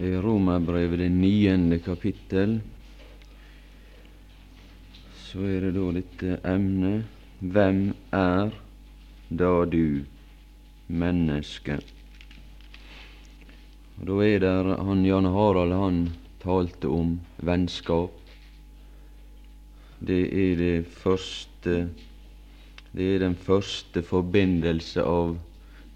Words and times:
i 0.00 0.12
Romerbrevet, 0.16 0.98
det 0.98 1.08
niende 1.08 1.78
kapittel, 1.78 2.58
så 5.16 5.40
er 5.48 5.66
det 5.66 5.74
da 5.76 5.86
dette 5.96 6.40
emnet 6.44 7.12
Hvem 7.36 7.90
er 8.16 8.54
da 9.28 9.50
du, 9.68 10.04
menneske? 10.88 11.76
Og 14.00 14.06
Da 14.08 14.16
er 14.24 14.38
der 14.40 14.70
han 14.84 15.04
Jan 15.04 15.28
Harald 15.32 15.72
han 15.72 15.98
talte 16.40 16.88
om 16.88 17.20
vennskap. 17.36 18.12
Det 20.00 20.22
er 20.32 20.56
det 20.56 20.86
første 20.86 21.88
Det 22.96 23.14
er 23.14 23.18
den 23.18 23.34
første 23.34 24.02
forbindelse 24.02 25.02
av, 25.04 25.36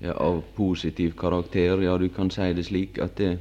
ja, 0.00 0.12
av 0.12 0.42
positiv 0.56 1.14
karakter. 1.16 1.80
Ja, 1.80 1.96
du 1.96 2.08
kan 2.08 2.30
si 2.30 2.52
det 2.52 2.66
slik 2.66 2.98
at 3.00 3.16
det 3.16 3.38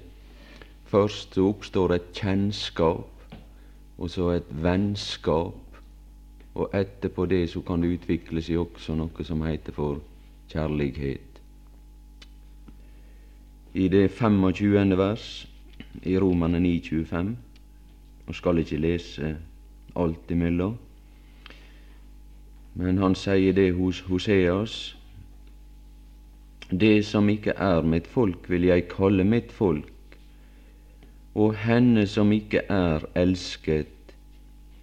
først 0.89 1.35
så 1.35 1.45
oppstår 1.51 1.93
et 1.93 2.11
kjennskap, 2.13 3.33
og 3.97 4.09
så 4.09 4.29
et 4.29 4.49
vennskap, 4.63 5.77
og 6.55 6.69
etterpå 6.73 7.25
det 7.29 7.49
så 7.49 7.61
kan 7.61 7.81
det 7.83 7.99
utvikle 7.99 8.41
seg 8.41 8.63
også 8.63 8.95
noe 8.97 9.25
som 9.25 9.43
heter 9.45 9.75
for 9.75 9.99
kjærlighet. 10.49 11.41
I 13.73 13.87
det 13.87 14.09
25. 14.11 14.97
vers 14.97 15.27
i 16.03 16.17
Romane 16.17 16.57
9,25, 16.57 17.35
og 18.27 18.35
skal 18.35 18.57
ikke 18.63 18.81
lese 18.81 19.35
alt 19.95 20.31
imellom, 20.31 20.77
men 22.79 22.97
han 22.97 23.15
sier 23.17 23.53
det 23.53 23.73
hos 23.75 23.99
Hoseas 24.07 24.95
Det 26.69 27.05
som 27.05 27.29
ikke 27.29 27.55
er 27.57 27.81
mitt 27.81 28.07
folk, 28.07 28.45
vil 28.49 28.67
jeg 28.69 28.85
kalle 28.91 29.23
mitt 29.25 29.51
folk, 29.51 29.89
og 31.39 31.55
henne 31.55 32.03
som 32.07 32.31
ikke 32.35 32.65
er 32.67 33.05
elsket, 33.15 33.87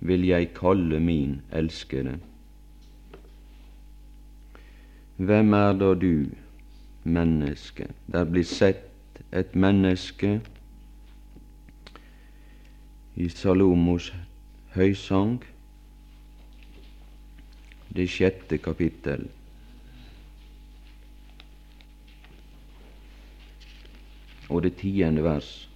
vil 0.01 0.25
jeg 0.25 0.55
kalle 0.57 1.01
min 1.01 1.41
elskede. 1.53 2.15
Hvem 5.17 5.53
er 5.53 5.73
da 5.73 5.91
du, 5.95 6.27
menneske? 7.05 7.91
Der 8.13 8.25
blir 8.25 8.45
sett 8.45 9.21
et 9.33 9.57
menneske 9.57 10.41
i 13.17 13.29
Salomos 13.29 14.09
høysang, 14.75 15.45
det 17.97 18.11
sjette 18.13 18.59
kapittel. 18.59 19.29
Og 24.49 24.63
det 24.63 24.77
tiende 24.81 25.25
vers. 25.25 25.67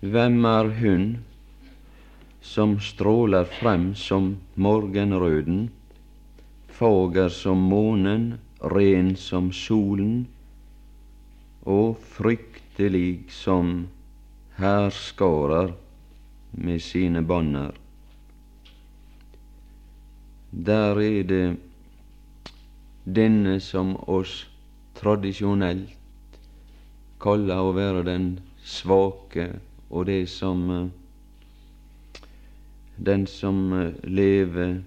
Hvem 0.00 0.44
er 0.44 0.68
hun 0.78 1.06
som 2.40 2.76
stråler 2.80 3.48
frem 3.58 3.94
som 3.98 4.36
morgenrøden, 4.54 5.70
fager 6.70 7.28
som 7.34 7.58
månen, 7.58 8.38
ren 8.62 9.16
som 9.16 9.50
solen, 9.52 10.28
og 11.66 11.98
fryktelig 12.14 13.26
som 13.28 13.88
hærskarer 14.56 15.74
med 16.52 16.80
sine 16.80 17.22
banner. 17.26 17.74
Der 20.52 21.02
er 21.02 21.22
det 21.22 21.56
denne 23.04 23.58
som 23.60 23.96
oss 24.08 24.46
tradisjonelt 24.94 25.97
kaller 27.20 27.62
å 27.62 27.74
være 27.76 28.04
den 28.06 28.28
svake 28.64 29.48
og 29.90 30.06
det 30.06 30.26
som 30.30 30.90
den 32.98 33.26
som 33.30 33.72
lever 34.02 34.80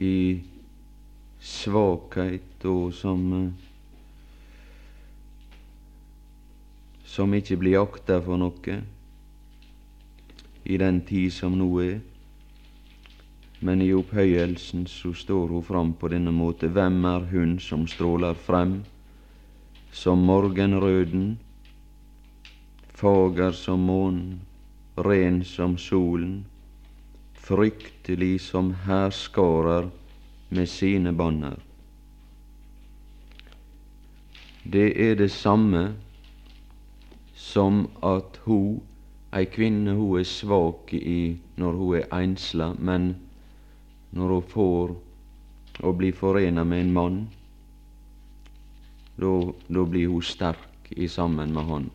i 0.00 0.16
svakhet 1.40 2.64
og 2.64 2.94
som 2.96 3.52
som 7.14 7.34
ikke 7.36 7.60
blir 7.60 7.78
akta 7.84 8.18
for 8.24 8.40
noe 8.40 8.80
i 10.64 10.78
den 10.80 11.02
tid 11.04 11.30
som 11.32 11.54
nå 11.58 11.68
er. 11.84 12.00
Men 13.64 13.82
i 13.84 13.92
opphøyelsen 13.94 14.86
så 14.90 15.12
står 15.14 15.52
hun 15.52 15.62
fram 15.64 15.92
på 16.00 16.08
denne 16.12 16.32
måte. 16.34 16.68
Hvem 16.72 17.04
er 17.08 17.28
hun 17.30 17.58
som 17.60 17.86
stråler 17.88 18.34
frem 18.34 18.80
som 19.94 20.18
morgenrøden, 20.26 21.38
fager 22.98 23.52
som 23.54 23.84
månen, 23.86 24.40
ren 24.96 25.44
som 25.46 25.76
solen, 25.78 26.40
fryktelig 27.38 28.40
som 28.40 28.72
hærskarer 28.86 29.86
med 30.50 30.66
sine 30.68 31.12
banner? 31.14 31.60
Det 34.64 34.88
er 35.10 35.14
det 35.14 35.30
samme 35.30 35.92
som 37.36 37.84
at 38.02 38.40
hun, 38.48 38.80
ei 39.34 39.46
kvinne, 39.46 39.94
hun 39.94 40.18
er 40.18 40.26
svak 40.26 40.90
i 40.94 41.36
når 41.56 41.78
hun 41.78 41.96
er 42.00 42.10
einsla, 42.18 42.72
men 42.78 43.12
når 44.10 44.34
hun 44.34 44.50
får 44.56 44.94
å 45.86 45.94
bli 45.94 46.10
forena 46.14 46.64
med 46.64 46.86
en 46.86 46.92
mann, 46.98 47.18
da 49.16 49.84
blir 49.84 50.08
hun 50.08 50.22
sterk 50.22 50.90
i 50.96 51.08
sammen 51.08 51.52
med 51.54 51.64
han. 51.64 51.90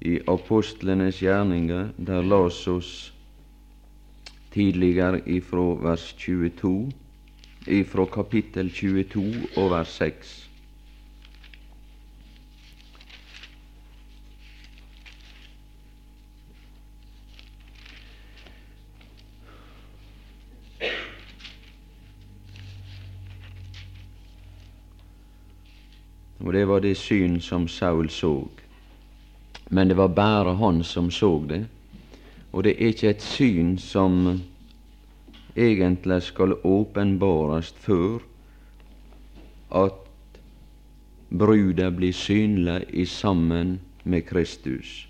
I 0.00 0.18
apostlenes 0.26 1.20
gjerninger, 1.22 1.90
der 1.96 2.22
las 2.22 2.66
oss 2.68 3.12
tidligere 4.52 5.20
ifra 5.26 5.74
vers 5.82 6.12
22, 6.18 6.92
ifra 7.66 8.06
kapittel 8.06 8.70
22 8.70 9.48
og 9.56 9.70
vers 9.70 9.88
6. 9.88 10.49
Og 26.50 26.54
det 26.54 26.64
var 26.66 26.80
det 26.82 26.96
syn 26.98 27.36
som 27.40 27.68
Saul 27.68 28.08
så. 28.10 28.48
Men 29.70 29.88
det 29.88 29.94
var 29.94 30.08
bare 30.08 30.56
han 30.58 30.80
som 30.84 31.10
så 31.10 31.44
det. 31.46 31.66
Og 32.52 32.64
det 32.64 32.72
er 32.72 32.88
ikke 32.90 33.10
et 33.10 33.22
syn 33.22 33.76
som 33.78 34.40
egentlig 35.54 36.22
skal 36.26 36.56
åpenbares 36.66 37.70
før 37.78 38.18
at 39.70 39.94
bruda 41.30 41.92
blir 41.94 42.12
synlig 42.12 42.82
i 42.90 43.06
sammen 43.06 43.78
med 44.02 44.26
Kristus. 44.26 45.06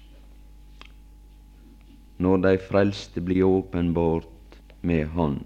Når 2.18 2.36
de 2.36 2.54
frelste 2.68 3.20
blir 3.20 3.48
åpenbart 3.48 4.60
med 4.82 5.08
Han 5.16 5.40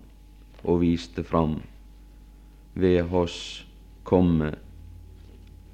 og 0.65 0.81
viste 0.81 1.23
fram 1.23 1.61
ved 2.75 3.03
Hans 3.15 3.67
komme 4.03 4.55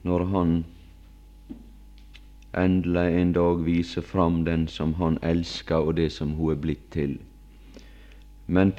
når 0.02 0.24
han 0.24 0.52
endelig 2.56 3.20
en 3.20 3.32
dag 3.32 3.64
viser 3.64 4.02
fram 4.02 4.44
den 4.44 4.68
som 4.68 4.94
han 4.94 5.18
elsker, 5.22 5.76
og 5.76 5.96
det 5.96 6.12
som 6.12 6.30
hun 6.38 6.52
er 6.52 6.62
blitt 6.62 6.90
til. 6.90 7.18
Men 8.46 8.72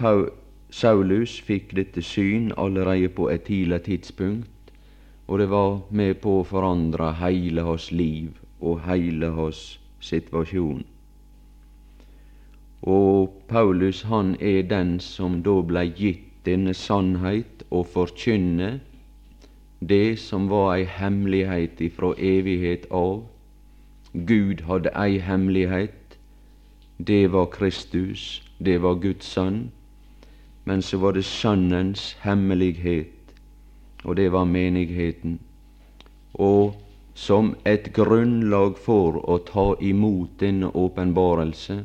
Saulus 0.71 1.39
fikk 1.41 1.75
dette 1.75 2.01
syn 2.01 2.51
allerede 2.57 3.09
på 3.09 3.29
et 3.29 3.43
tidlig 3.47 3.81
tidspunkt, 3.87 4.71
og 5.27 5.39
det 5.39 5.49
var 5.49 5.81
med 5.91 6.15
på 6.23 6.39
å 6.39 6.47
forandre 6.47 7.13
hele 7.19 7.63
hans 7.63 7.91
liv 7.91 8.39
og 8.59 8.81
hele 8.87 9.31
hans 9.35 9.79
situasjon. 9.99 10.83
Og 12.81 13.29
Paulus 13.47 14.01
han 14.09 14.35
er 14.39 14.63
den 14.67 14.99
som 14.99 15.41
da 15.45 15.61
ble 15.61 15.85
gitt 15.95 16.27
denne 16.45 16.73
sannhet 16.73 17.63
å 17.69 17.83
forkynne 17.85 18.79
det 19.81 20.19
som 20.19 20.47
var 20.49 20.75
ei 20.75 20.85
hemmelighet 20.85 21.81
ifra 21.81 22.13
evighet 22.17 22.85
av. 22.91 23.23
Gud 24.13 24.61
hadde 24.67 24.91
ei 24.95 25.17
hemmelighet, 25.17 26.17
det 26.97 27.31
var 27.33 27.45
Kristus, 27.45 28.43
det 28.59 28.77
var 28.81 28.99
Guds 29.01 29.25
sønn. 29.25 29.71
Men 30.65 30.81
så 30.81 30.97
var 30.97 31.11
det 31.17 31.25
Sønnens 31.25 32.17
hemmelighet, 32.21 33.33
og 34.03 34.15
det 34.15 34.31
var 34.31 34.45
menigheten. 34.45 35.39
Og 36.33 36.75
som 37.13 37.55
et 37.65 37.89
grunnlag 37.93 38.77
for 38.77 39.17
å 39.29 39.39
ta 39.47 39.73
imot 39.81 40.37
denne 40.39 40.69
åpenbarelse, 40.77 41.81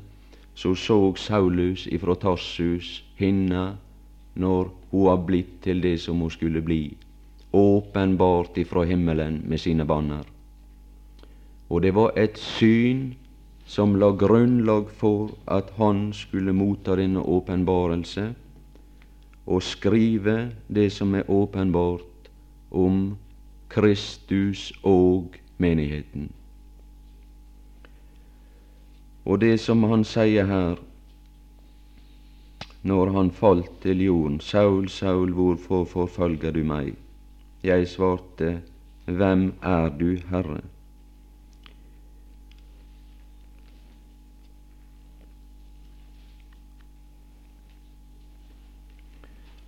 så 0.54 0.74
så 0.74 1.14
Saulus 1.16 1.86
ifra 1.86 2.14
Tarsus 2.14 3.02
hinna 3.16 3.76
når 4.34 4.68
hun 4.90 5.08
har 5.08 5.24
blitt 5.26 5.62
til 5.62 5.80
det 5.82 6.00
som 6.00 6.20
hun 6.20 6.30
skulle 6.30 6.60
bli, 6.60 6.96
åpenbart 7.50 8.58
ifra 8.58 8.84
himmelen 8.84 9.42
med 9.46 9.60
sine 9.60 9.84
banner. 9.84 10.24
Og 11.68 11.82
det 11.82 11.94
var 11.94 12.12
et 12.16 12.38
syn 12.38 13.14
som 13.66 13.96
la 13.98 14.12
grunnlag 14.14 14.90
for 14.90 15.32
at 15.50 15.72
han 15.78 16.12
skulle 16.14 16.54
motta 16.54 16.96
denne 16.96 17.20
åpenbarelse 17.20 18.28
og 19.46 19.62
skrive 19.62 20.36
det 20.68 20.90
som 20.92 21.14
er 21.14 21.30
åpenbart 21.30 22.30
om 22.70 23.16
Kristus 23.68 24.72
og 24.82 25.38
menigheten. 25.58 26.30
Og 29.26 29.40
det 29.42 29.56
som 29.60 29.82
han 29.90 30.04
sier 30.06 30.46
her, 30.46 30.76
når 32.86 33.10
han 33.10 33.30
falt 33.34 33.72
til 33.82 34.04
jorden, 34.04 34.38
Saul, 34.40 34.88
Saul, 34.88 35.32
hvorfor 35.34 35.84
forfølger 35.84 36.54
du 36.54 36.62
meg? 36.62 36.94
Jeg 37.66 37.88
svarte, 37.90 38.62
Hvem 39.06 39.54
er 39.62 39.88
du, 39.88 40.16
Herre? 40.30 40.60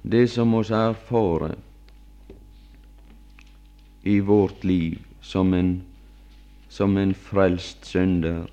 Det 0.02 0.24
som 0.30 0.54
oss 0.54 0.70
erfare 0.70 1.52
i 4.02 4.18
vårt 4.20 4.64
liv 4.64 4.98
som 5.20 5.54
en, 5.54 5.82
som 6.68 6.96
en 6.96 7.14
frelst 7.14 7.86
synder, 7.86 8.46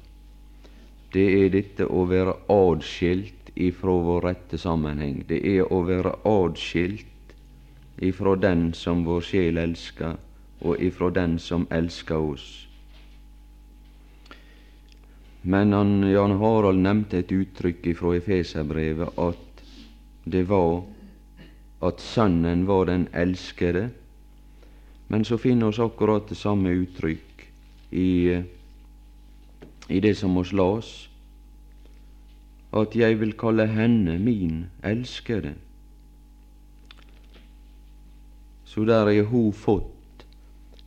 det 1.14 1.26
er 1.40 1.50
dette 1.54 1.86
å 1.86 2.06
være 2.10 2.34
adskilt 2.52 3.54
ifra 3.56 3.94
vår 4.10 4.26
rette 4.30 4.58
sammenheng. 4.60 5.22
Det 5.30 5.40
er 5.56 5.70
å 5.72 5.82
være 5.88 6.18
adskilt 6.28 7.15
ifra 7.98 8.36
den 8.36 8.74
som 8.74 9.04
vår 9.06 9.22
sjel 9.22 9.58
elsker, 9.58 10.18
og 10.62 10.82
ifra 10.82 11.10
den 11.10 11.40
som 11.40 11.68
elsker 11.72 12.18
oss. 12.18 12.68
Men 15.42 15.74
han, 15.74 16.02
Jan 16.10 16.38
Harald 16.42 16.82
nevnte 16.82 17.22
et 17.22 17.32
uttrykk 17.32 17.86
ifra 17.92 18.16
Efeserbrevet 18.18 19.20
at 19.22 19.64
det 20.26 20.48
var 20.50 20.82
at 21.86 22.02
Sønnen 22.02 22.66
var 22.68 22.88
den 22.90 23.08
elskede. 23.14 23.90
Men 25.08 25.26
så 25.26 25.38
finner 25.38 25.70
oss 25.70 25.80
akkurat 25.80 26.30
det 26.30 26.38
samme 26.38 26.74
uttrykk 26.74 27.46
i 27.92 28.42
i 29.90 30.00
det 30.00 30.16
som 30.18 30.38
oss 30.38 30.54
las, 30.54 31.10
at 32.74 32.96
jeg 32.96 33.20
vil 33.20 33.36
kalle 33.38 33.68
henne 33.70 34.18
min 34.20 34.66
elskede. 34.84 35.54
Så 38.76 38.84
der 38.84 39.06
har 39.08 39.24
ho 39.24 39.52
fått 39.52 40.26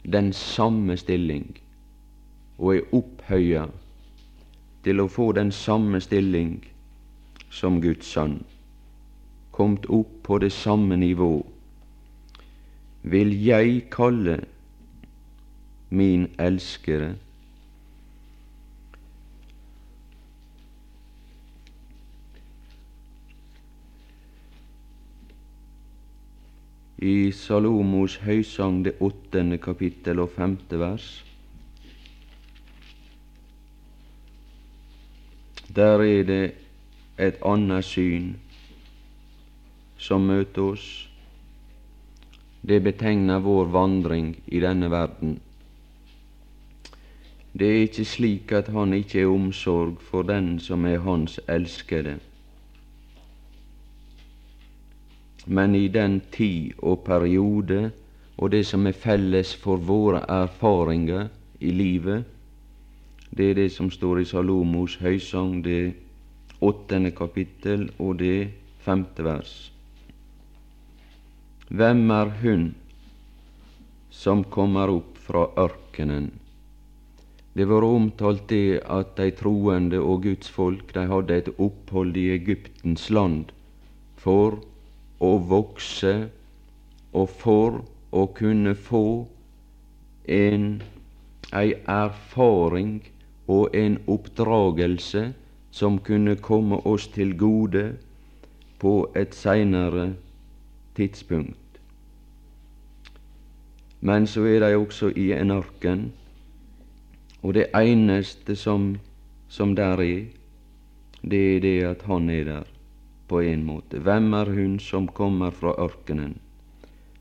den 0.04 0.32
samme 0.36 0.96
stilling 1.00 1.54
og 2.58 2.74
er 2.74 2.90
opphøya 2.92 3.62
til 4.84 5.00
å 5.00 5.06
få 5.08 5.30
den 5.32 5.48
samme 5.56 5.96
stilling 6.04 6.58
som 7.48 7.78
Guds 7.80 8.10
sønn, 8.12 8.42
komt 9.56 9.88
opp 9.88 10.10
på 10.28 10.36
det 10.44 10.52
samme 10.52 10.98
nivå, 11.00 11.30
vil 13.08 13.32
jeg 13.46 13.86
kalle 13.88 14.36
min 15.88 16.28
elskede 16.36 17.14
i 26.98 27.30
Salomos 27.32 28.16
høysang 28.24 28.82
det 28.84 28.96
åttende 29.00 29.58
kapittel 29.62 30.18
og 30.18 30.32
femte 30.34 30.78
vers. 30.80 31.06
Der 35.74 36.02
er 36.02 36.22
det 36.26 36.54
et 37.18 37.38
annet 37.46 37.84
syn 37.84 38.32
som 39.98 40.26
møter 40.26 40.72
oss. 40.72 40.86
Det 42.66 42.80
betegner 42.82 43.38
vår 43.44 43.70
vandring 43.70 44.32
i 44.46 44.60
denne 44.60 44.90
verden. 44.90 45.38
Det 47.58 47.68
er 47.68 47.84
ikke 47.86 48.04
slik 48.04 48.52
at 48.52 48.68
han 48.74 48.92
ikke 48.94 49.20
er 49.22 49.30
omsorg 49.30 50.00
for 50.02 50.26
den 50.26 50.58
som 50.58 50.84
er 50.86 50.98
hans 51.06 51.38
elskede. 51.48 52.18
Men 55.48 55.74
i 55.74 55.88
den 55.88 56.20
tid 56.32 56.76
og 56.78 57.04
periode 57.04 57.90
og 58.38 58.52
det 58.52 58.64
som 58.68 58.86
er 58.86 58.96
felles 58.96 59.54
for 59.58 59.80
våre 59.82 60.20
erfaringer 60.30 61.28
i 61.60 61.72
livet, 61.74 62.24
det 63.30 63.50
er 63.50 63.56
det 63.58 63.70
som 63.72 63.90
står 63.90 64.20
i 64.22 64.28
Salomos 64.28 64.98
høysang, 65.02 65.62
det 65.64 65.94
åttende 66.60 67.10
kapittel 67.16 67.88
og 67.98 68.20
det 68.22 68.50
femte 68.84 69.24
vers. 69.24 69.72
Hvem 71.68 72.10
er 72.10 72.30
hun 72.42 72.68
som 74.10 74.44
kommer 74.44 74.92
opp 74.92 75.18
fra 75.20 75.48
ørkenen? 75.60 76.30
Det 77.58 77.66
var 77.68 77.84
omtalt 77.84 78.46
det 78.48 78.80
at 78.86 79.16
de 79.18 79.32
troende 79.34 79.98
og 79.98 80.22
Guds 80.22 80.48
folk 80.48 80.94
de 80.94 81.04
hadde 81.10 81.36
et 81.42 81.48
opphold 81.58 82.16
i 82.16 82.30
Egyptens 82.36 83.08
land 83.10 83.50
for 84.16 84.60
å 85.20 85.30
vokse 85.50 86.14
og 87.12 87.30
for 87.40 87.80
å 88.14 88.26
kunne 88.36 88.74
få 88.74 89.26
en, 90.28 90.66
ei 91.52 91.72
erfaring 91.88 93.00
og 93.48 93.74
en 93.76 93.98
oppdragelse 94.06 95.30
som 95.70 95.98
kunne 96.04 96.36
komme 96.36 96.80
oss 96.84 97.08
til 97.14 97.34
gode 97.36 97.84
på 98.78 98.94
et 99.16 99.34
seinere 99.34 100.12
tidspunkt. 100.96 101.80
Men 104.00 104.26
så 104.30 104.44
er 104.46 104.62
de 104.62 104.76
også 104.76 105.10
i 105.16 105.32
en 105.34 105.50
ørken, 105.50 106.08
og 107.42 107.54
det 107.54 107.68
eneste 107.74 108.56
som, 108.56 108.92
som 109.48 109.74
der 109.74 110.02
er, 110.02 110.26
det 111.22 111.44
er 111.56 111.60
det 111.60 111.78
at 111.86 112.02
han 112.06 112.30
er 112.30 112.44
der 112.44 112.77
på 113.28 113.40
en 113.40 113.64
måte. 113.64 113.98
Hvem 113.98 114.32
er 114.34 114.50
hun 114.54 114.78
som 114.80 115.08
kommer 115.08 115.50
fra 115.50 115.74
ørkenen, 115.78 116.38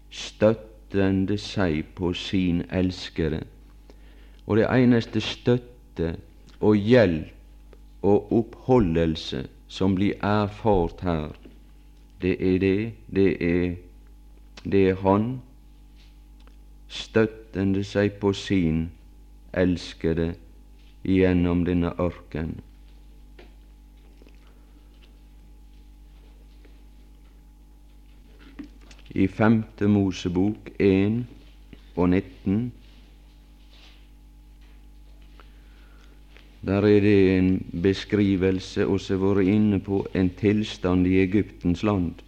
støttende 0.10 1.38
seg 1.38 1.84
på 1.96 2.14
sin 2.14 2.64
elskere? 2.72 3.44
Og 4.48 4.58
det 4.58 4.70
eneste 4.72 5.22
støtte 5.22 6.16
og 6.60 6.76
hjelp 6.76 7.34
og 8.08 8.32
oppholdelse 8.32 9.48
som 9.68 9.98
blir 9.98 10.16
erfart 10.24 11.04
her, 11.04 11.36
det 12.22 12.38
er 12.40 12.60
det, 12.60 12.94
det 13.14 13.28
er, 13.44 13.76
det 14.64 14.90
er 14.90 14.96
Han 15.04 15.42
støttende 16.88 17.84
seg 17.84 18.16
på 18.22 18.32
sin 18.34 18.88
elskede 19.54 20.34
gjennom 21.04 21.66
denne 21.68 21.92
ørken. 22.00 22.58
I 29.18 29.26
Femte 29.28 29.88
Mosebok 29.90 30.70
1 30.78 31.24
og 31.96 32.10
19. 32.10 32.72
Der 36.62 36.86
er 36.86 37.02
det 37.02 37.38
en 37.38 37.50
beskrivelse, 37.82 38.86
og 38.86 39.02
har 39.10 39.18
vært 39.24 39.50
inne 39.50 39.80
på 39.82 40.04
en 40.14 40.30
tilstand 40.38 41.08
i 41.10 41.18
Egyptens 41.24 41.82
land. 41.84 42.22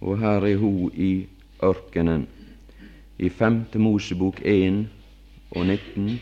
Og 0.00 0.20
her 0.20 0.44
er 0.44 0.60
hun 0.60 0.92
i 0.92 1.26
ørkenen. 1.64 2.28
I 3.18 3.28
Femte 3.28 3.78
Mosebok 3.78 4.44
1 4.44 4.86
og 5.56 5.66
19 5.66 6.20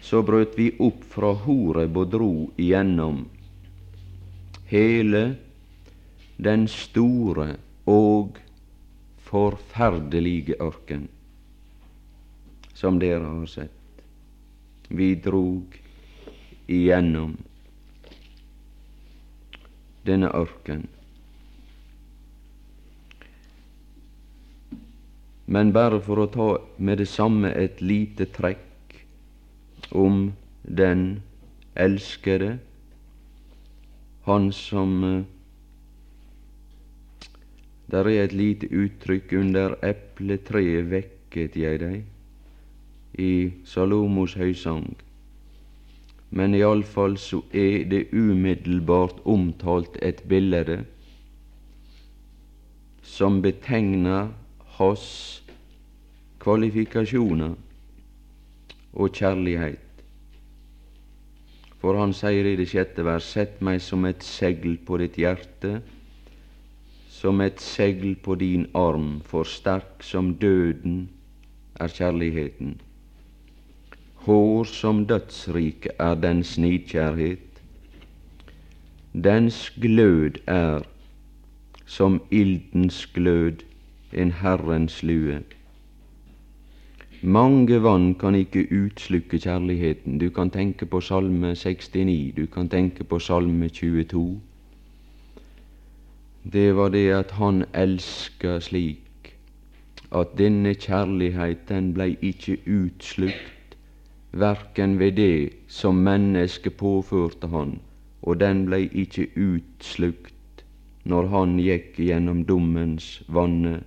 så 0.00 0.22
brøt 0.22 0.54
vi 0.58 0.70
opp 0.78 1.02
fra 1.06 1.34
Horeb 1.34 1.96
og 1.96 2.10
dro 2.10 2.32
igjennom 2.58 3.24
hele 4.70 5.22
den 6.40 6.68
store 6.68 7.56
og 7.86 8.38
forferdelige 9.28 10.56
ørken 10.60 11.08
som 12.74 12.98
dere 13.02 13.26
har 13.26 13.46
sett. 13.50 13.76
Vi 14.88 15.14
drog 15.20 15.76
igjennom 16.66 17.36
denne 20.08 20.30
ørken. 20.34 20.86
Men 25.50 25.74
bare 25.74 25.98
for 26.00 26.22
å 26.22 26.30
ta 26.30 26.48
med 26.78 27.02
det 27.02 27.08
samme 27.10 27.50
et 27.52 27.82
lite 27.82 28.28
trekk 28.32 28.96
om 29.92 30.30
den 30.62 31.22
elskede, 31.74 32.58
Han 34.28 34.52
som 34.52 34.90
eh, 35.04 35.22
Der 37.90 38.06
er 38.06 38.24
et 38.24 38.32
lite 38.32 38.68
uttrykk 38.70 39.32
under 39.40 39.74
epletreet 39.82 40.90
vekket 40.90 41.56
jeg 41.58 41.80
deg 41.82 43.18
i 43.18 43.32
Salomos 43.66 44.36
høysang. 44.38 44.92
Men 46.30 46.54
iallfall 46.54 47.16
så 47.18 47.42
er 47.50 47.84
det 47.90 48.12
umiddelbart 48.14 49.18
omtalt 49.26 49.98
et 50.02 50.22
bilde 50.30 50.84
som 53.02 53.40
betegner 53.42 54.30
hans 54.78 55.06
kvalifikasjoner 56.40 57.56
og 58.92 59.16
kjærlighet. 59.18 59.86
For 61.80 61.96
han 61.98 62.12
sier 62.14 62.46
i 62.46 62.58
det 62.60 62.68
sjette 62.70 63.02
vers, 63.04 63.26
sett 63.26 63.58
meg 63.64 63.80
som 63.82 64.04
et 64.06 64.22
segl 64.22 64.76
på 64.86 65.00
ditt 65.00 65.16
hjerte, 65.18 65.80
som 67.20 67.40
et 67.44 67.60
segl 67.60 68.14
på 68.24 68.34
din 68.40 68.66
arm, 68.74 69.20
for 69.28 69.44
sterk 69.44 70.00
som 70.00 70.34
døden 70.40 71.10
er 71.76 71.92
kjærligheten. 71.92 72.78
Hår 74.24 74.64
som 74.64 75.02
dødsrike 75.06 75.92
er 75.98 76.14
dens 76.14 76.56
nidkjærhet. 76.58 77.60
Dens 79.12 79.70
glød 79.70 80.40
er 80.46 80.80
som 81.86 82.22
ildens 82.30 83.06
glød 83.06 83.66
en 84.12 84.32
Herrens 84.32 85.02
lue. 85.02 85.42
Mange 87.22 87.82
vann 87.82 88.14
kan 88.14 88.34
ikke 88.34 88.68
utslukke 88.84 89.38
kjærligheten. 89.38 90.18
Du 90.18 90.30
kan 90.30 90.50
tenke 90.50 90.86
på 90.86 91.00
Salme 91.00 91.54
69, 91.54 92.32
du 92.36 92.46
kan 92.46 92.68
tenke 92.68 93.04
på 93.04 93.18
Salme 93.18 93.68
22. 93.68 94.40
Det 96.42 96.72
var 96.72 96.88
det 96.88 97.10
at 97.12 97.30
han 97.30 97.64
elska 97.74 98.60
slik 98.60 99.36
at 100.12 100.32
denne 100.38 100.72
kjærlighet 100.74 101.68
den 101.68 101.92
blei 101.94 102.16
ikke 102.22 102.56
utslukt, 102.66 103.76
verken 104.32 104.98
ved 104.98 105.12
det 105.12 105.52
som 105.68 105.94
mennesket 105.94 106.76
påførte 106.80 107.46
han, 107.52 107.78
og 108.22 108.40
den 108.40 108.64
blei 108.66 108.88
ikke 108.88 109.28
utslukt 109.36 110.64
når 111.04 111.28
han 111.28 111.58
gikk 111.60 112.00
gjennom 112.00 112.44
dommens 112.48 113.22
vanne 113.28 113.82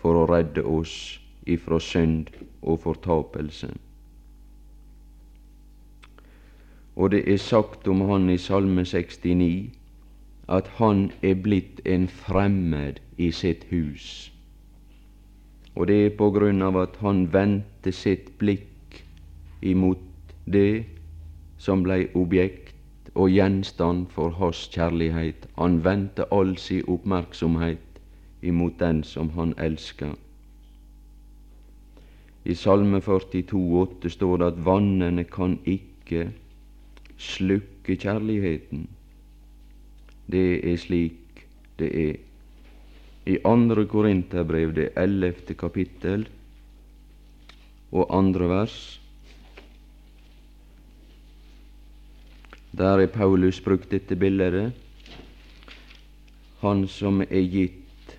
for 0.00 0.16
å 0.16 0.26
redde 0.32 0.64
oss 0.64 1.20
ifra 1.46 1.78
synd 1.80 2.32
og 2.62 2.80
fortapelse. 2.80 3.68
Og 6.96 7.12
det 7.12 7.26
er 7.28 7.36
sagt 7.38 7.88
om 7.88 8.00
han 8.08 8.30
i 8.30 8.38
Salme 8.40 8.84
69 8.88 9.77
at 10.48 10.68
han 10.78 11.10
er 11.22 11.34
blitt 11.34 11.80
en 11.84 12.08
fremmed 12.08 13.00
i 13.18 13.30
sitt 13.30 13.64
hus. 13.70 14.32
Og 15.74 15.86
det 15.86 15.98
er 16.04 16.16
på 16.18 16.30
grunn 16.34 16.62
av 16.62 16.76
at 16.80 16.96
han 17.04 17.26
vendte 17.32 17.92
sitt 17.92 18.32
blikk 18.38 19.02
imot 19.62 20.00
det 20.46 20.84
som 21.58 21.82
blei 21.84 22.06
objekt 22.14 23.12
og 23.14 23.30
gjenstand 23.30 24.08
for 24.14 24.30
hans 24.38 24.64
kjærlighet. 24.72 25.46
Han 25.58 25.82
vendte 25.84 26.26
all 26.32 26.56
sin 26.58 26.86
oppmerksomhet 26.88 28.00
imot 28.42 28.78
den 28.80 29.02
som 29.04 29.30
han 29.36 29.54
elska. 29.58 30.14
I 32.44 32.54
Salme 32.54 33.00
42, 33.00 33.58
8 33.80 34.10
står 34.10 34.36
det 34.36 34.46
at 34.46 34.60
vannene 34.64 35.24
kan 35.24 35.58
ikke 35.66 36.30
slukke 37.18 37.96
kjærligheten. 37.96 38.86
Det 40.30 40.72
er 40.72 40.76
slik 40.76 41.44
det 41.78 41.90
er. 42.08 42.16
I 43.28 43.36
andre 43.44 43.84
Korinterbrev, 43.86 44.74
det 44.74 44.88
ellevte 44.96 45.54
kapittel 45.54 46.28
og 47.92 48.08
andre 48.18 48.48
vers, 48.48 49.00
der 52.78 53.00
er 53.00 53.06
Paulus 53.06 53.60
brukt 53.60 53.90
dette 53.90 54.16
bildet. 54.16 54.72
Han 56.60 56.86
som 56.88 57.20
er 57.22 57.44
gitt 57.48 58.16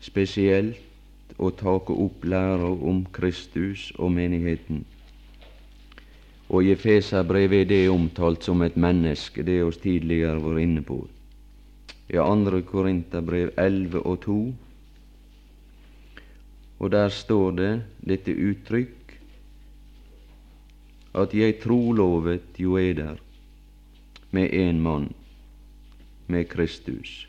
spesielt 0.00 1.34
å 1.38 1.50
take 1.50 1.94
opp 1.94 2.24
læra 2.24 2.70
om 2.70 3.04
Kristus 3.12 3.90
og 3.98 4.12
menigheten. 4.12 4.84
Og 6.48 6.64
i 6.64 6.72
Efeserbrevet 6.72 7.60
er 7.60 7.68
det 7.68 7.82
omtalt 7.92 8.44
som 8.44 8.62
et 8.62 8.76
menneske, 8.76 9.42
det 9.42 9.60
oss 9.64 9.76
tidligere 9.82 10.40
vært 10.42 10.64
inne 10.64 10.82
på. 10.82 11.02
I 12.08 12.16
2. 12.16 12.62
Korinterbrev 12.64 13.50
11 13.56 14.00
og 14.06 14.20
2, 14.20 14.54
og 16.78 16.90
der 16.90 17.08
står 17.08 17.50
det 17.50 17.72
dette 18.00 18.32
uttrykk 18.32 18.98
at 21.18 21.34
jeg 21.34 21.58
trolovet 21.60 22.60
jo 22.60 22.76
er 22.78 22.92
der 22.94 23.16
med 24.30 24.52
en 24.52 24.80
mann, 24.80 25.14
med 26.26 26.44
Kristus. 26.44 27.28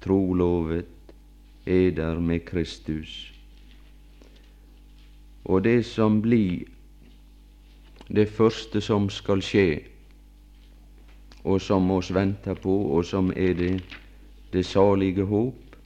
Trolovet 0.00 0.86
er 1.66 1.90
der 1.90 2.20
med 2.20 2.40
Kristus. 2.40 3.32
Og 5.44 5.64
det 5.64 5.86
som 5.86 6.22
blir 6.22 6.64
det 8.08 8.28
første 8.28 8.80
som 8.80 9.10
skal 9.10 9.42
skje, 9.42 9.82
og 11.46 11.60
som 11.62 11.90
oss 11.94 12.10
venter 12.14 12.58
på, 12.58 12.74
og 12.96 13.04
som 13.06 13.30
er 13.36 13.54
det, 13.54 13.72
det 14.52 14.64
salige 14.66 15.24
håp, 15.30 15.78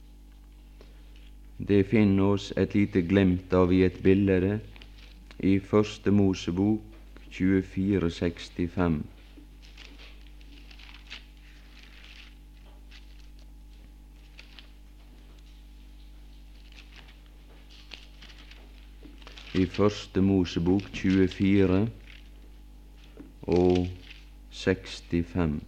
det 1.61 1.83
finner 1.85 2.33
oss 2.33 2.49
et 2.57 2.73
lite 2.73 3.05
glimt 3.05 3.53
av 3.53 3.73
i 3.73 3.83
et 3.85 4.01
bilde 4.01 4.57
i 5.45 5.59
Første 5.61 6.11
Mosebok 6.11 6.81
2465. 7.31 9.03
i 19.53 19.65
Første 19.65 20.21
Mosebok 20.23 20.85
24 20.95 21.81
og 23.51 23.87
65. 24.51 25.61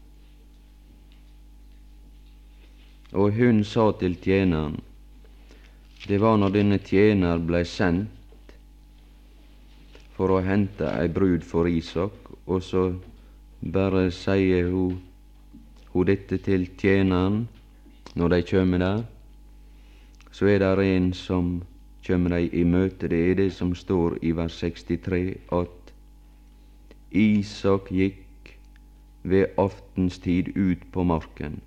Og 3.13 3.31
hun 3.31 3.63
sa 3.63 3.91
til 3.99 4.15
tjeneren 4.21 4.79
Det 6.07 6.19
var 6.21 6.37
når 6.37 6.49
denne 6.51 6.77
tjener 6.83 7.39
blei 7.39 7.63
sendt 7.63 8.09
for 10.17 10.33
å 10.33 10.41
hente 10.45 10.89
ei 10.99 11.07
brud 11.09 11.45
for 11.47 11.69
Isak, 11.69 12.13
og 12.45 12.59
så 12.61 12.83
bare 13.63 14.09
sier 14.11 14.67
hun, 14.69 14.99
hun 15.93 16.05
dette 16.05 16.37
til 16.43 16.67
tjeneren 16.77 17.45
når 18.19 18.35
de 18.35 18.41
kjem 18.51 18.75
der. 18.83 19.05
Så 20.31 20.49
er 20.51 20.59
det 20.59 20.85
en 20.85 21.13
som 21.13 21.61
kjem 22.03 22.27
dei 22.29 22.49
i 22.51 22.63
møte. 22.67 23.07
Det 23.07 23.21
er 23.29 23.39
det 23.39 23.49
som 23.53 23.73
står 23.75 24.19
i 24.21 24.33
vers 24.35 24.59
63, 24.59 25.37
at 25.53 25.93
Isak 27.13 27.91
gikk 27.93 28.22
ved 29.23 29.45
aftenstid 29.57 30.57
ut 30.57 30.91
på 30.91 31.03
marken. 31.03 31.61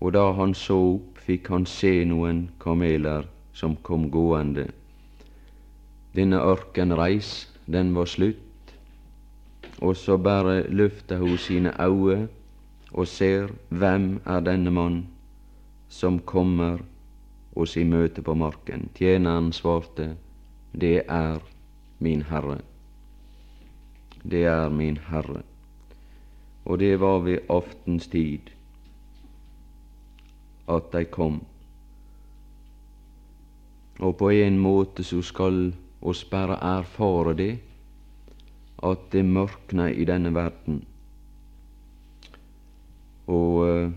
Og 0.00 0.12
da 0.12 0.32
han 0.32 0.54
så 0.54 0.78
opp, 0.94 1.18
fikk 1.22 1.48
han 1.52 1.66
se 1.68 2.02
noen 2.08 2.48
kameler 2.62 3.28
som 3.54 3.76
kom 3.86 4.08
gående. 4.10 4.66
Denne 6.16 6.40
ørkenreis, 6.42 7.48
den 7.70 7.92
var 7.94 8.10
slutt, 8.10 8.72
og 9.78 9.96
så 9.96 10.16
bare 10.18 10.62
løfter 10.68 11.22
hun 11.22 11.38
sine 11.38 11.72
øyne 11.80 12.28
og 12.92 13.08
ser 13.08 13.52
hvem 13.68 14.20
er 14.26 14.42
denne 14.44 14.70
mann 14.70 14.98
som 15.88 16.18
kommer 16.18 16.82
oss 17.56 17.76
i 17.76 17.84
møte 17.84 18.22
på 18.22 18.34
marken. 18.34 18.88
Tjeneren 18.96 19.52
svarte, 19.52 20.16
Det 20.72 21.02
er 21.08 21.38
min 21.98 22.22
Herre. 22.22 22.58
Det 24.22 24.44
er 24.44 24.68
min 24.68 24.98
Herre. 25.08 25.42
Og 26.64 26.78
det 26.78 27.00
var 27.00 27.18
ved 27.18 27.38
aftenstid 27.50 28.52
at 30.68 30.92
de 30.92 31.04
kom. 31.04 31.40
Og 33.98 34.16
på 34.16 34.30
en 34.30 34.58
måte 34.58 35.04
så 35.04 35.22
skal 35.22 35.74
oss 36.02 36.24
bare 36.24 36.58
erfare 36.62 37.34
det, 37.34 37.52
at 38.82 39.10
det 39.12 39.24
mørkner 39.24 39.94
i 39.94 40.04
denne 40.04 40.34
verden. 40.34 40.84
Og 43.26 43.58
uh, 43.66 43.92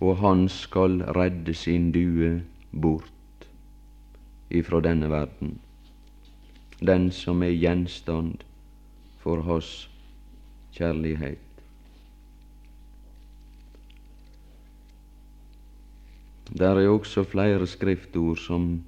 og 0.00 0.16
han 0.16 0.48
skal 0.48 1.02
redde 1.16 1.54
sin 1.54 1.92
due 1.92 2.42
bort 2.72 3.48
ifra 4.50 4.80
denne 4.80 5.10
verden. 5.10 5.58
Den 6.80 7.10
som 7.12 7.42
er 7.42 7.52
gjenstand 7.52 8.44
for 9.20 9.42
hans 9.44 9.88
kjærlighet. 10.72 11.38
Der 16.58 16.80
er 16.80 16.88
også 16.88 17.24
flere 17.24 17.66
skriftord 17.66 18.40
som 18.42 18.82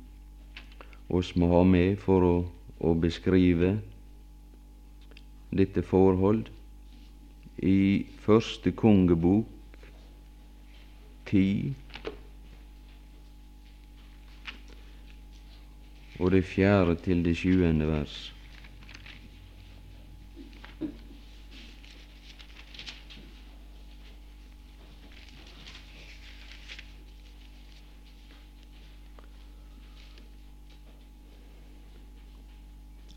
oss 1.12 1.34
må 1.36 1.50
ha 1.52 1.62
med 1.68 2.00
for 2.02 2.24
å, 2.26 2.36
å 2.80 2.94
beskrive 2.98 3.76
dette 5.52 5.84
forhold. 5.86 6.48
I 7.62 8.06
første 8.24 8.72
kongebok 8.74 9.46
ti 11.28 11.74
og 16.18 16.30
det 16.30 16.44
fjerde 16.44 16.94
til 17.04 17.24
det 17.24 17.36
sjuende 17.36 17.86
vers. 17.88 18.32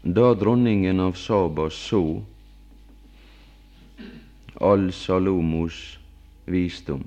Da 0.06 0.34
dronningen 0.38 1.00
av 1.02 1.18
Saba 1.18 1.66
så 1.74 2.22
all 4.62 4.92
Salomos 4.94 5.98
visdom 6.46 7.02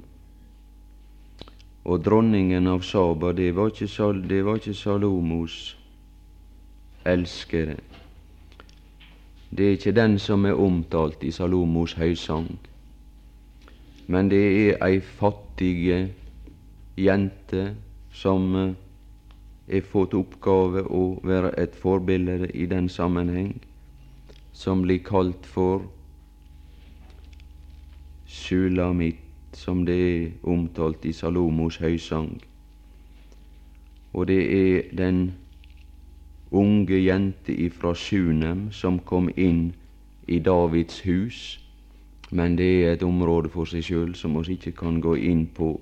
Og 1.84 2.02
dronningen 2.04 2.66
av 2.66 2.82
Saba, 2.84 3.30
det 3.32 3.52
var 3.56 3.70
ikke, 3.70 4.12
det 4.28 4.42
var 4.44 4.58
ikke 4.58 4.74
Salomos 4.74 5.77
elskede. 7.04 7.76
Det 9.50 9.66
er 9.66 9.70
ikke 9.70 9.92
den 9.92 10.18
som 10.18 10.44
er 10.44 10.52
omtalt 10.52 11.22
i 11.22 11.30
Salomos 11.30 11.92
høysang, 11.92 12.58
men 14.06 14.30
det 14.30 14.42
er 14.68 14.84
ei 14.84 15.00
fattige 15.00 16.08
jente 16.98 17.74
som 18.12 18.54
er 18.56 18.74
eh, 19.68 19.84
fått 19.84 20.14
oppgave 20.14 20.82
å 20.84 21.20
være 21.24 21.52
et 21.60 21.76
forbilde 21.76 22.50
i 22.54 22.66
den 22.66 22.88
sammenheng, 22.88 23.54
som 24.52 24.82
blir 24.82 25.00
kalt 25.04 25.46
for 25.46 25.86
Sulamit, 28.28 29.24
som 29.52 29.84
det 29.86 29.98
er 29.98 30.30
omtalt 30.42 31.04
i 31.08 31.12
Salomos 31.12 31.78
høysang. 31.80 32.34
Og 34.12 34.26
det 34.28 34.40
er 34.52 34.90
den 34.96 35.30
unge 36.50 36.98
jente 36.98 37.52
ifra 37.52 37.94
Sunem 37.94 38.72
som 38.72 38.98
kom 38.98 39.28
inn 39.36 39.72
i 40.26 40.38
Davids 40.38 41.00
hus, 41.04 41.58
men 42.30 42.56
det 42.56 42.68
er 42.84 42.92
et 42.92 43.02
område 43.02 43.48
for 43.52 43.68
seg 43.68 43.84
sjøl 43.84 44.14
som 44.16 44.36
vi 44.36 44.56
ikke 44.56 44.72
kan 44.76 45.00
gå 45.00 45.16
inn 45.16 45.46
på. 45.56 45.74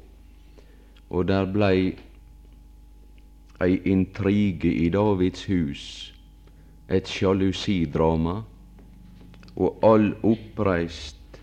Og 1.10 1.26
der 1.26 1.46
blei 1.46 1.94
ei 3.62 3.78
intrige 3.86 4.70
i 4.70 4.88
Davids 4.90 5.46
hus, 5.50 6.12
et 6.88 7.08
sjalusidrama, 7.08 8.42
og 9.56 9.86
all 9.86 10.12
oppreist 10.22 11.40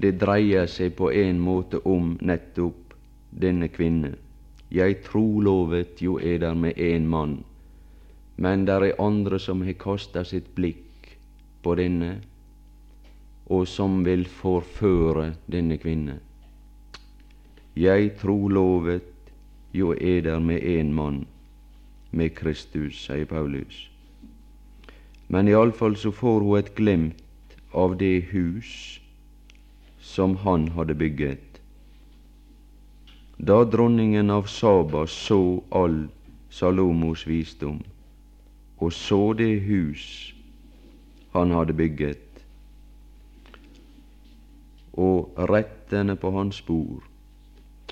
det 0.00 0.16
dreier 0.18 0.66
seg 0.66 0.96
på 0.98 1.12
en 1.14 1.38
måte 1.38 1.78
om 1.86 2.16
nettopp 2.20 2.96
denne 3.30 3.68
kvinne. 3.70 4.16
Jeg 4.74 5.04
trolovet 5.06 6.02
jo 6.02 6.18
er 6.18 6.40
der 6.42 6.54
med 6.58 6.80
én 6.80 7.06
mann 7.06 7.44
men 8.36 8.64
det 8.66 8.74
er 8.74 9.00
andre 9.02 9.38
som 9.38 9.62
har 9.62 9.76
kasta 9.78 10.24
sitt 10.24 10.54
blikk 10.54 11.10
på 11.62 11.74
denne, 11.78 12.18
og 13.46 13.68
som 13.68 14.02
vil 14.04 14.24
forføre 14.26 15.34
denne 15.50 15.78
kvinne. 15.78 16.18
Jeg 17.76 18.14
trolovet 18.20 19.10
jo 19.74 19.92
er 19.92 20.20
der 20.22 20.38
med 20.38 20.62
én 20.62 20.92
mann, 20.94 21.26
med 22.10 22.34
Kristus, 22.34 22.94
sier 23.06 23.26
Paulus. 23.26 23.88
Men 25.28 25.48
iallfall 25.48 25.96
så 25.96 26.12
får 26.14 26.40
hun 26.40 26.58
et 26.58 26.74
glimt 26.74 27.56
av 27.74 27.96
det 27.98 28.30
hus 28.30 29.00
som 29.98 30.36
han 30.44 30.68
hadde 30.76 30.94
bygget. 30.94 31.58
Da 33.38 33.64
dronningen 33.64 34.30
av 34.30 34.46
Saba 34.46 35.06
så 35.10 35.62
all 35.74 36.04
Salomos 36.50 37.26
visdom, 37.26 37.82
og 38.84 38.92
så 38.92 39.32
det 39.38 39.62
hus 39.64 40.34
han 41.32 41.50
hadde 41.50 41.74
bygget, 41.74 42.44
og 44.92 45.34
rettene 45.50 46.16
på 46.20 46.30
hans 46.36 46.60
bord, 46.62 47.02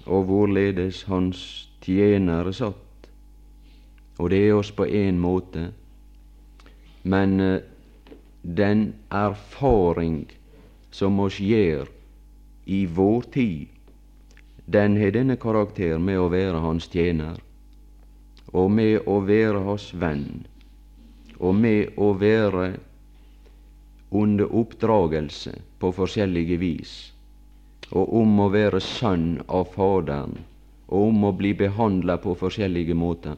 og 0.06 0.24
hvorledes 0.28 1.02
hans 1.08 1.40
tjenere 1.82 2.52
satt. 2.54 3.08
Og 4.18 4.30
det 4.30 4.42
er 4.46 4.54
oss 4.54 4.70
på 4.70 4.86
én 4.86 5.18
måte, 5.18 5.70
men 7.02 7.40
eh, 7.40 7.62
den 8.42 8.92
erfaring 9.10 10.26
som 10.90 11.18
oss 11.24 11.40
gjør 11.40 11.88
i 12.66 12.84
vår 12.86 13.26
tid, 13.34 13.66
den 14.66 14.96
har 15.00 15.10
denne 15.10 15.36
karakter 15.36 15.98
med 15.98 16.20
å 16.20 16.30
være 16.30 16.62
hans 16.62 16.86
tjener, 16.92 17.40
og 18.52 18.70
med 18.70 19.08
å 19.08 19.18
være 19.26 19.64
hans 19.66 19.90
venn, 19.98 20.44
og 21.42 21.54
med 21.58 21.98
å 21.98 22.12
være 22.14 22.66
under 24.12 24.54
oppdragelse 24.54 25.56
på 25.80 25.90
forskjellige 25.96 26.58
vis, 26.60 26.92
og 27.90 28.12
om 28.22 28.40
å 28.44 28.48
være 28.52 28.80
sønn 28.80 29.40
av 29.48 29.72
Faderen, 29.74 30.36
og 30.92 31.08
om 31.08 31.24
å 31.24 31.32
bli 31.36 31.54
behandla 31.56 32.18
på 32.22 32.36
forskjellige 32.38 32.94
måter. 32.94 33.36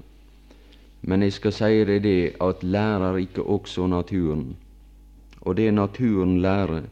Men 1.03 1.23
jeg 1.23 1.37
skal 1.39 1.55
si 1.55 1.85
deg 1.87 2.03
det 2.05 2.19
at 2.43 2.63
lærer 2.65 3.21
ikke 3.23 3.47
også 3.57 3.87
naturen, 3.89 4.55
og 5.45 5.57
det 5.57 5.71
naturen 5.75 6.39
lærer, 6.43 6.85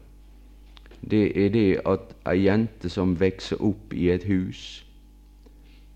det 1.01 1.25
er 1.35 1.49
det 1.51 1.69
at 1.89 2.13
ei 2.31 2.45
jente 2.45 2.89
som 2.89 3.17
vokser 3.19 3.59
opp 3.59 3.93
i 3.93 4.07
et 4.13 4.23
hus, 4.23 4.82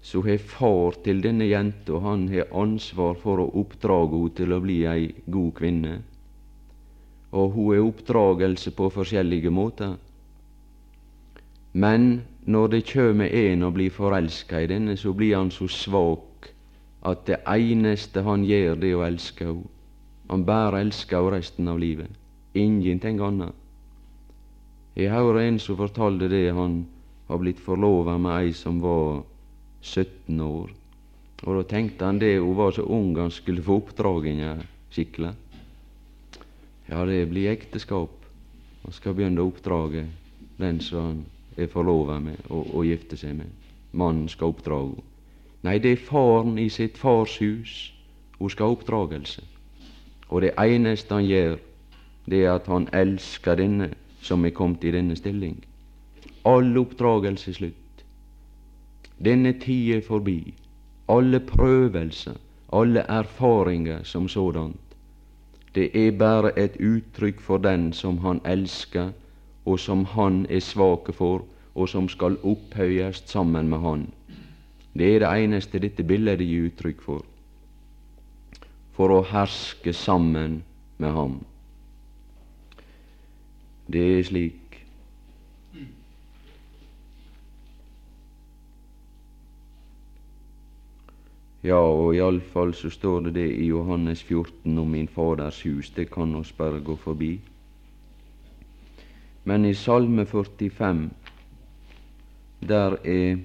så 0.08 0.22
har 0.24 0.38
far 0.40 0.96
til 1.04 1.18
denne 1.20 1.50
jenta 1.50 2.00
han 2.00 2.30
har 2.32 2.48
ansvar 2.56 3.18
for 3.20 3.42
å 3.44 3.50
oppdrage 3.60 4.16
henne 4.16 4.36
til 4.38 4.54
å 4.56 4.60
bli 4.64 4.78
ei 4.88 5.10
god 5.26 5.50
kvinne. 5.58 5.96
Og 7.36 7.58
hun 7.58 7.74
er 7.76 7.84
oppdragelse 7.84 8.72
på 8.78 8.88
forskjellige 8.96 9.52
måter. 9.52 9.98
Men 11.74 12.08
når 12.48 12.72
det 12.72 12.82
kjem 12.94 13.26
en 13.28 13.68
og 13.68 13.76
blir 13.76 13.92
forelska 13.92 14.64
i 14.64 14.72
denne, 14.72 14.96
så 14.96 15.12
blir 15.12 15.36
han 15.36 15.52
så 15.52 15.68
svak 15.68 16.54
at 17.04 17.28
det 17.28 17.44
eneste 17.44 18.24
han 18.24 18.48
gjør, 18.48 18.80
det 18.80 18.94
er 18.94 19.02
å 19.02 19.06
elske 19.12 19.52
henne. 19.52 19.72
Han 20.32 20.48
bare 20.48 20.86
elsker 20.88 21.20
henne 21.20 21.36
resten 21.36 21.68
av 21.68 21.84
livet. 21.84 22.12
Ingenting 22.56 23.20
annet. 23.20 23.56
Jeg 24.96 25.12
hører 25.12 25.44
en 25.44 25.60
som 25.60 25.78
fortalte 25.78 26.32
det 26.32 26.48
han 26.56 26.86
har 27.28 27.44
blitt 27.44 27.60
forlova 27.60 28.16
med 28.18 28.48
ei 28.48 28.56
som 28.56 28.80
var 28.80 29.26
17 29.82 30.42
år. 30.42 30.72
Og 31.44 31.58
da 31.58 31.64
tenkte 31.70 32.06
han 32.06 32.20
det 32.20 32.40
hun 32.40 32.58
var 32.58 32.72
så 32.74 32.82
ung 32.82 33.16
han 33.18 33.32
skulle 33.32 33.64
få 33.64 33.82
oppdraginga 33.82 34.56
skikkelig. 34.92 35.34
Ja, 36.88 37.06
det 37.06 37.30
blir 37.30 37.52
ekteskap. 37.52 38.14
Han 38.84 38.96
skal 38.96 39.14
begynne 39.14 39.44
å 39.44 39.52
oppdrage 39.52 40.06
den 40.58 40.80
som 40.82 41.04
han 41.04 41.20
er 41.58 41.70
forlova 41.70 42.20
med 42.20 42.40
og, 42.50 42.74
og 42.74 42.88
gifte 42.88 43.18
seg 43.20 43.36
med. 43.38 43.52
Mannen 43.92 44.30
skal 44.32 44.54
oppdrage 44.54 44.96
henne. 44.96 45.14
Nei, 45.66 45.80
det 45.82 45.92
er 45.92 46.04
faren 46.06 46.60
i 46.62 46.70
sitt 46.70 46.98
fars 47.02 47.40
hus 47.42 47.72
hun 48.38 48.52
skal 48.54 48.70
ha 48.70 48.76
oppdragelse. 48.76 49.42
Og 50.30 50.42
det 50.46 50.54
eneste 50.62 51.16
han 51.18 51.26
gjør, 51.26 51.58
det 52.30 52.44
er 52.44 52.54
at 52.54 52.70
han 52.70 52.86
elsker 52.94 53.58
denne 53.58 53.90
som 54.22 54.46
er 54.46 54.54
kommet 54.56 54.86
i 54.86 54.94
denne 54.94 55.16
stilling. 55.18 55.58
All 56.46 56.78
oppdragelse 56.78 57.52
er 57.52 57.58
slutt. 57.58 57.87
Denne 59.26 59.54
tid 59.60 59.96
er 59.96 60.02
forbi. 60.02 60.54
Alle 61.10 61.40
prøvelser, 61.40 62.34
alle 62.74 63.00
erfaringer 63.00 64.04
som 64.04 64.28
sådant. 64.28 64.80
Det 65.76 66.08
er 66.08 66.12
bare 66.18 66.60
et 66.60 66.78
uttrykk 66.80 67.42
for 67.42 67.58
den 67.58 67.94
som 67.94 68.18
han 68.18 68.42
elsker, 68.46 69.12
og 69.66 69.80
som 69.80 70.06
han 70.06 70.46
er 70.50 70.60
svake 70.60 71.14
for, 71.14 71.46
og 71.76 71.90
som 71.90 72.10
skal 72.10 72.38
opphøyes 72.44 73.24
sammen 73.26 73.70
med 73.70 73.80
han. 73.80 74.08
Det 74.98 75.16
er 75.16 75.20
det 75.20 75.44
eneste 75.44 75.80
dette 75.80 76.04
bildet 76.04 76.40
gir 76.40 76.70
uttrykk 76.72 77.02
for. 77.02 77.26
For 78.92 79.14
å 79.14 79.22
herske 79.30 79.94
sammen 79.94 80.64
med 80.98 81.12
ham. 81.14 81.36
Det 83.88 84.06
er 84.18 84.24
slik 84.24 84.67
Ja, 91.68 91.82
og 91.84 92.14
iallfall 92.16 92.72
så 92.78 92.88
står 92.88 93.26
det 93.26 93.34
det 93.36 93.48
i 93.60 93.66
Johannes 93.68 94.22
14 94.24 94.78
om 94.80 94.88
min 94.88 95.08
Faders 95.12 95.58
hus. 95.66 95.90
Det 95.92 96.06
kan 96.12 96.36
oss 96.36 96.54
bare 96.56 96.80
gå 96.80 96.96
forbi. 96.96 97.34
Men 99.44 99.66
i 99.66 99.74
Salme 99.74 100.26
45, 100.26 101.10
der 102.70 102.96
er 103.04 103.38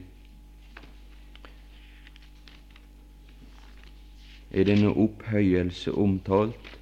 er 4.53 4.65
denne 4.69 4.93
opphøyelse 4.93 5.93
omtalt 5.93 6.79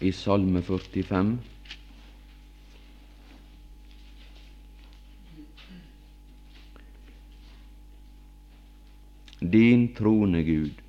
i 0.00 0.12
Salme 0.12 0.62
45. 0.62 1.38
Din 9.40 9.94
trone, 9.94 10.42
Gud, 10.44 10.82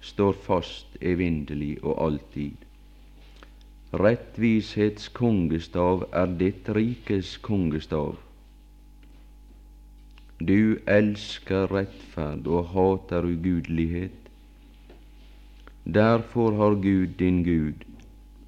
står 0.00 0.32
fast 0.32 0.96
evinnelig 1.00 1.84
og 1.84 1.98
alltid. 2.00 2.62
Rettvishets 3.92 5.10
kongestav 5.12 6.06
er 6.16 6.32
ditt 6.40 6.68
rikes 6.72 7.36
kongestav. 7.44 8.16
Du 10.40 10.80
elsker 10.88 11.68
rettferd 11.72 12.48
og 12.48 12.72
hater 12.72 13.28
ugudelighet. 13.28 14.32
Derfor 15.84 16.56
har 16.56 16.80
Gud 16.80 17.16
din 17.20 17.44
Gud 17.44 17.84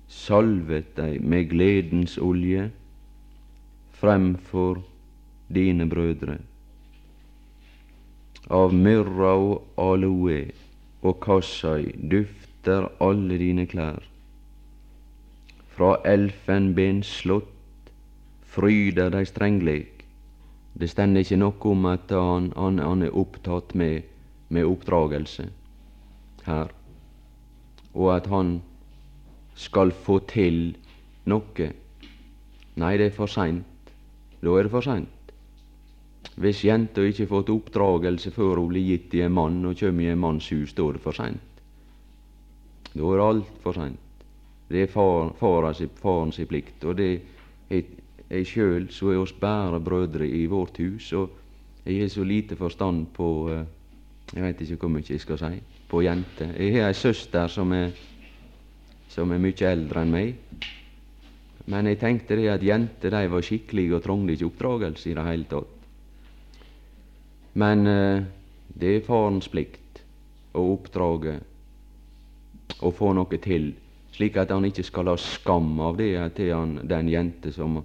salvet 0.09 0.96
deg 0.96 1.20
med 1.20 1.51
gledens 1.53 2.16
olje 2.18 2.70
fremfor 4.01 4.81
dine 5.53 5.88
brødre. 5.88 6.38
Av 8.48 8.72
myrra 8.72 9.34
og 9.37 9.80
aloe 9.82 10.38
og 11.04 11.18
kassai 11.20 11.92
dufter 12.12 12.88
alle 13.04 13.37
dine 13.40 13.66
klær 13.68 14.08
fra 15.78 15.92
elfenben 16.02 17.04
slått, 17.06 17.92
fryder 18.50 19.12
dei 19.14 19.22
strengleik. 19.28 20.00
Det 20.74 20.88
stender 20.90 21.22
ikke 21.22 21.38
noe 21.38 21.70
om 21.70 21.87
at 21.87 22.11
han, 22.11 22.48
han, 22.58 22.80
han 22.82 23.04
er 23.06 23.14
opptatt 23.14 23.76
med, 23.78 24.08
med 24.50 24.66
oppdragelse 24.66 25.46
her, 26.48 26.72
og 27.94 28.11
at 28.16 28.26
han 28.32 28.56
skal 29.54 29.94
få 29.94 30.18
til 30.30 30.74
noe. 31.30 31.70
Nei, 32.78 32.92
det 32.98 33.12
er 33.12 33.14
for 33.14 33.30
seint. 33.30 33.94
Da 34.42 34.58
er 34.58 34.66
det 34.66 34.74
for 34.74 34.87
seint. 34.87 35.14
Hvis 36.38 36.64
jenta 36.64 37.03
ikke 37.03 37.24
har 37.24 37.33
fått 37.33 37.51
oppdragelse 37.51 38.31
før 38.31 38.61
hun 38.62 38.68
blir 38.70 38.87
gitt 38.92 39.14
i 39.18 39.24
en 39.27 39.35
mann 39.35 39.64
og 39.66 39.79
kommer 39.81 40.07
i 40.07 40.12
en 40.12 40.20
manns 40.22 40.51
hus, 40.55 40.74
da 40.77 40.87
er 40.87 40.98
det 40.98 41.03
for 41.03 41.16
seint. 41.16 41.62
Da 42.92 43.03
er 43.03 43.18
det 43.18 43.27
altfor 43.27 43.74
seint. 43.74 44.05
Det 44.68 44.85
er 44.85 44.92
far, 44.92 45.33
faren 45.40 46.33
sin 46.33 46.46
plikt, 46.46 46.85
og 46.85 46.98
det 46.98 47.09
er 47.72 47.83
jeg 48.29 48.44
sjøl 48.44 48.90
så 48.92 49.14
er 49.14 49.22
oss 49.22 49.33
bare 49.33 49.81
brødre 49.81 50.27
i 50.29 50.44
vårt 50.46 50.77
hus, 50.83 51.12
og 51.16 51.31
jeg 51.87 52.03
har 52.03 52.11
så 52.12 52.24
lite 52.24 52.57
forstand 52.57 53.07
på 53.16 53.29
eh, 53.53 53.64
Jeg 54.35 54.44
veit 54.44 54.59
ikke 54.61 54.77
hvor 54.77 54.90
mye 54.92 55.09
jeg 55.09 55.20
skal 55.22 55.38
si 55.40 55.55
på 55.88 56.03
jenter. 56.05 56.51
Jeg 56.53 56.74
har 56.74 56.90
ei 56.90 56.96
søster 56.96 57.48
som 57.48 57.70
er, 57.72 57.94
som 59.09 59.31
er 59.33 59.40
mye 59.40 59.70
eldre 59.70 60.03
enn 60.05 60.12
meg. 60.12 60.35
Men 61.64 61.88
jeg 61.88 61.96
tenkte 62.03 62.37
det 62.37 62.51
at 62.53 62.62
jenter 62.64 63.14
de 63.16 63.31
var 63.33 63.46
skikkelige 63.46 63.96
og 63.96 64.03
trengte 64.05 64.35
ikke 64.37 64.51
oppdragelse 64.51 65.09
i 65.09 65.14
det 65.16 65.24
hele 65.24 65.48
tatt. 65.48 65.77
Men 67.59 67.87
eh, 67.87 68.23
det 68.79 68.94
er 68.94 69.07
farens 69.07 69.51
plikt 69.51 70.03
å 70.55 70.64
oppdrage 70.77 71.38
og 72.79 72.94
få 72.94 73.12
noe 73.16 73.40
til 73.42 73.73
slik 74.18 74.37
at 74.40 74.51
han 74.51 74.66
ikke 74.66 74.83
skal 74.87 75.11
ha 75.12 75.16
skam 75.21 75.77
av 75.83 75.99
det 75.99 76.12
til 76.35 76.51
han, 76.55 76.79
den 76.90 77.11
jente 77.11 77.53
som, 77.55 77.79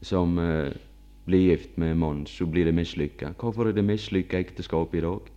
som 0.00 0.38
uh, 0.40 0.70
blir 1.28 1.50
gift 1.50 1.76
med 1.76 1.92
en 1.92 2.00
mann, 2.00 2.22
så 2.26 2.46
blir 2.48 2.64
det 2.64 2.72
mislykka. 2.74 3.34
Hvorfor 3.36 3.68
er 3.68 3.76
det 3.76 3.84
mislykka 3.84 4.40
ekteskap 4.40 4.94
i 4.96 5.02
dag? 5.04 5.28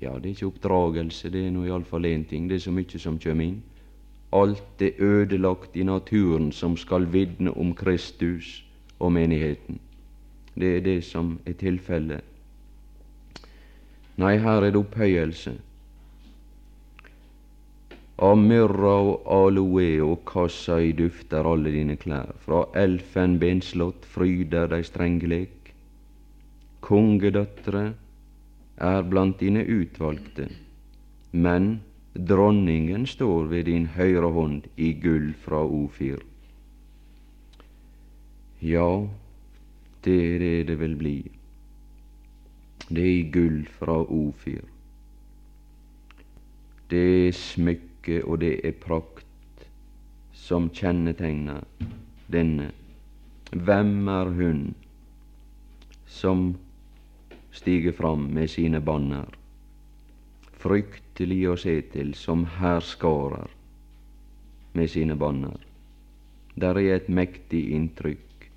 Ja, 0.00 0.12
det 0.18 0.28
er 0.28 0.34
ikke 0.36 0.50
oppdragelse, 0.52 1.32
det 1.34 1.46
er 1.46 1.54
nå 1.54 1.64
iallfall 1.66 2.06
én 2.06 2.22
ting. 2.30 2.46
Det 2.48 2.60
er 2.60 2.66
så 2.66 2.74
mye 2.74 3.00
som 3.00 3.18
kommer 3.18 3.48
inn. 3.48 3.62
Alt 4.34 4.82
er 4.82 5.02
ødelagt 5.02 5.76
i 5.76 5.86
naturen 5.86 6.52
som 6.52 6.76
skal 6.78 7.06
vitne 7.10 7.50
om 7.58 7.74
Kristus 7.74 8.60
og 8.98 9.12
menigheten. 9.14 9.80
Det 10.54 10.76
er 10.76 10.86
det 10.86 11.00
som 11.06 11.38
er 11.46 11.58
tilfellet. 11.58 12.33
Nei, 14.16 14.36
her 14.38 14.62
er 14.62 14.70
det 14.70 14.78
opphøyelse. 14.78 15.56
Av 18.22 18.36
myrra 18.38 18.92
og 19.02 19.24
aloe 19.26 19.88
og 20.06 20.20
kassai 20.28 20.92
dufter 20.94 21.48
alle 21.50 21.72
dine 21.74 21.96
klær, 21.98 22.30
fra 22.44 22.60
elfenbenslott 22.78 24.06
fryder 24.06 24.70
dei 24.70 24.84
strengleg. 24.86 25.50
Kongedøtre 26.84 27.82
er 28.78 29.02
blant 29.10 29.40
dine 29.42 29.64
utvalgte, 29.66 30.46
men 31.32 31.80
dronningen 32.14 33.08
står 33.10 33.50
ved 33.50 33.66
din 33.66 33.90
høyre 33.98 34.30
hånd 34.30 34.68
i 34.78 34.92
gull 35.02 35.32
fra 35.42 35.64
Ofir. 35.66 36.22
Ja, 38.62 38.90
det 40.06 40.20
er 40.28 40.38
det 40.38 40.58
det 40.70 40.78
vil 40.78 40.94
bli. 41.00 41.18
Det 42.88 43.04
er 43.08 43.30
gull 43.32 43.62
fra 43.78 43.96
Ofir. 44.02 44.64
Det 46.90 47.04
er 47.28 47.32
smykke 47.32 48.18
og 48.28 48.42
det 48.42 48.58
er 48.60 48.74
prakt 48.76 49.64
som 50.36 50.68
kjennetegner 50.68 51.64
denne. 52.28 52.66
Hvem 53.54 54.08
er 54.12 54.32
hun 54.36 54.60
som 56.06 56.50
stiger 57.56 57.96
fram 57.96 58.28
med 58.36 58.52
sine 58.52 58.82
banner? 58.84 59.32
Fryktelig 60.60 61.40
å 61.48 61.56
se 61.60 61.78
til, 61.92 62.12
som 62.14 62.44
hærskarer 62.58 63.48
med 64.76 64.90
sine 64.92 65.16
banner. 65.16 65.56
Der 66.60 66.76
er 66.80 66.98
et 66.98 67.08
mektig 67.08 67.70
inntrykk. 67.76 68.50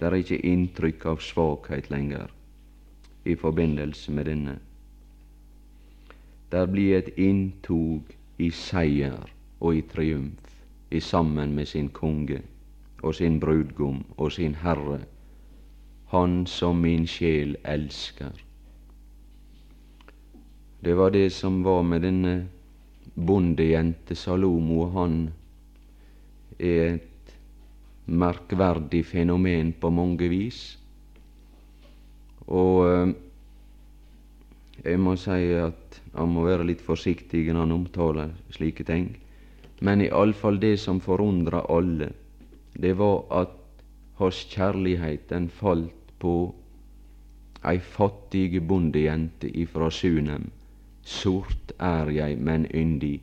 Der 0.00 0.12
er 0.12 0.24
ikke 0.24 0.40
inntrykk 0.40 1.06
av 1.12 1.22
svakhet 1.24 1.92
lenger 1.92 2.33
i 3.24 3.34
forbindelse 3.34 4.12
med 4.12 4.24
denne. 4.24 4.58
Der 6.52 6.66
blir 6.66 6.98
et 6.98 7.08
inntog 7.16 8.02
i 8.38 8.50
seier 8.50 9.30
og 9.60 9.76
i 9.76 9.82
triumf, 9.82 10.50
i 10.90 11.00
sammen 11.00 11.54
med 11.54 11.66
sin 11.66 11.88
konge 11.88 12.42
og 13.02 13.14
sin 13.14 13.40
brudgom 13.40 14.04
og 14.16 14.32
sin 14.32 14.54
Herre, 14.54 15.00
Han 16.06 16.46
som 16.46 16.76
min 16.76 17.06
sjel 17.06 17.56
elsker. 17.64 18.30
Det 20.84 20.96
var 20.96 21.10
det 21.10 21.32
som 21.32 21.64
var 21.64 21.82
med 21.82 22.02
denne 22.02 22.48
bondejente 23.16 24.14
Salomo. 24.14 24.84
Han 24.90 25.32
er 26.58 26.94
et 26.94 27.34
merkverdig 28.06 29.04
fenomen 29.06 29.72
på 29.80 29.90
mange 29.90 30.28
vis. 30.28 30.78
Og 32.48 32.80
eh, 32.88 33.14
jeg 34.84 35.00
må 35.00 35.16
si 35.16 35.52
at 35.56 36.00
han 36.14 36.30
må 36.30 36.44
være 36.46 36.66
litt 36.68 36.82
forsiktig 36.84 37.46
når 37.48 37.60
han 37.64 37.76
omtaler 37.78 38.34
slike 38.54 38.84
ting. 38.84 39.14
Men 39.80 40.04
iallfall 40.04 40.60
det 40.62 40.76
som 40.80 41.00
forundra 41.02 41.64
alle, 41.72 42.12
det 42.74 42.94
var 42.98 43.24
at 43.42 43.56
hans 44.20 44.44
kjærlighet 44.50 45.28
den 45.30 45.48
falt 45.50 46.12
på 46.22 46.34
ei 47.64 47.80
fattig 47.80 48.60
bondejente 48.68 49.48
ifra 49.48 49.90
Sunem. 49.90 50.50
Sort 51.02 51.72
er 51.80 52.10
jeg, 52.12 52.38
men 52.38 52.66
yndig. 52.74 53.20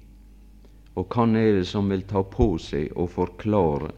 Og 0.95 1.07
hvem 1.13 1.35
er 1.35 1.53
det 1.59 1.67
som 1.69 1.89
vil 1.89 2.03
ta 2.09 2.23
på 2.25 2.57
seg 2.59 2.91
å 2.99 3.07
forklare 3.07 3.93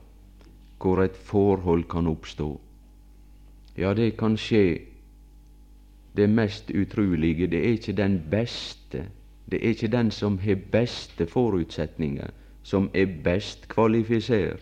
hvor 0.84 1.00
et 1.00 1.16
forhold 1.16 1.88
kan 1.90 2.08
oppstå? 2.12 2.50
Ja, 3.80 3.94
det 3.98 4.18
kan 4.20 4.36
skje 4.38 4.93
det 6.16 6.30
mest 6.30 6.72
utrolige, 6.72 7.48
det 7.48 7.60
er 7.60 7.72
ikke 7.72 7.94
den 7.94 8.22
beste, 8.32 9.06
det 9.52 9.60
er 9.66 9.70
ikke 9.70 9.88
den 9.88 10.12
som 10.12 10.38
har 10.38 10.56
beste 10.72 11.26
forutsetninger, 11.26 12.30
som 12.64 12.90
er 12.94 13.06
best 13.24 13.68
kvalifisert, 13.68 14.60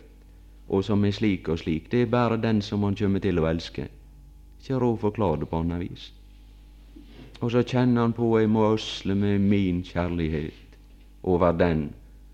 og 0.68 0.84
som 0.84 1.04
er 1.04 1.10
slik 1.10 1.48
og 1.48 1.58
slik. 1.58 1.92
Det 1.92 2.02
er 2.02 2.06
bare 2.06 2.42
den 2.42 2.62
som 2.62 2.82
han 2.82 2.96
kommer 2.96 3.20
til 3.20 3.38
å 3.38 3.46
elske. 3.46 3.88
Ikke 4.60 4.78
råd 4.78 4.94
å 4.96 5.02
forklare 5.06 5.40
det 5.40 5.48
på 5.48 5.60
annet 5.60 5.80
vis. 5.80 6.12
Og 7.40 7.50
så 7.50 7.62
kjenner 7.62 8.06
han 8.06 8.12
på 8.12 8.38
jeg 8.38 8.48
må 8.50 8.72
øsle 8.74 9.14
med 9.14 9.38
min 9.38 9.82
kjærlighet 9.82 10.76
over 11.22 11.52
den 11.52 11.90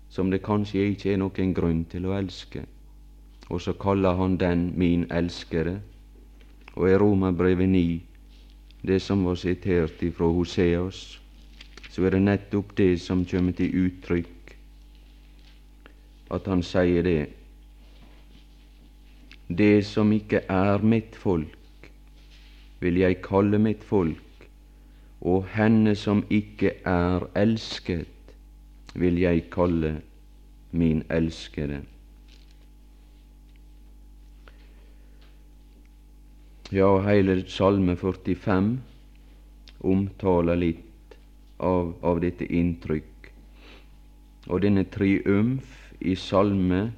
som 0.09 0.31
det 0.31 0.41
kanskje 0.45 0.91
ikke 0.91 1.13
er 1.13 1.17
noen 1.21 1.53
grunn 1.53 1.83
til 1.89 2.05
å 2.05 2.13
elske. 2.17 2.63
Og 3.49 3.61
så 3.61 3.73
kaller 3.73 4.17
han 4.17 4.37
den 4.37 4.71
min 4.77 5.05
elskede. 5.11 5.79
Og 6.75 6.89
i 6.89 6.97
Romerbrevet 6.97 7.69
9 7.69 7.99
det 8.81 9.01
som 9.01 9.25
var 9.25 9.35
sitert 9.35 10.03
ifra 10.03 10.27
Hoseas, 10.31 11.19
så 11.89 12.05
er 12.05 12.15
det 12.15 12.21
nettopp 12.21 12.75
det 12.77 13.01
som 13.01 13.25
kommer 13.25 13.55
til 13.57 13.75
uttrykk, 13.85 14.55
at 16.31 16.47
han 16.47 16.63
sier 16.63 17.03
det. 17.03 17.29
Det 19.49 19.85
som 19.85 20.11
ikke 20.13 20.43
er 20.47 20.85
mitt 20.85 21.15
folk, 21.17 21.89
vil 22.79 23.01
jeg 23.01 23.21
kalle 23.25 23.59
mitt 23.59 23.83
folk, 23.83 24.47
og 25.21 25.49
henne 25.51 25.95
som 25.99 26.23
ikke 26.29 26.77
er 26.87 27.25
elsket, 27.35 28.07
vil 28.95 29.19
jeg 29.19 29.49
kalle 29.51 29.97
min 30.71 31.03
elskede. 31.09 31.81
Ja, 36.71 36.99
hele 37.01 37.47
Salme 37.49 37.95
45 37.95 38.77
omtaler 39.79 40.55
litt 40.55 41.15
av, 41.57 41.95
av 42.05 42.19
dette 42.21 42.45
inntrykk. 42.45 43.29
Og 44.53 44.61
denne 44.61 44.83
triumf 44.93 45.71
i 45.97 46.13
Salme 46.13 46.91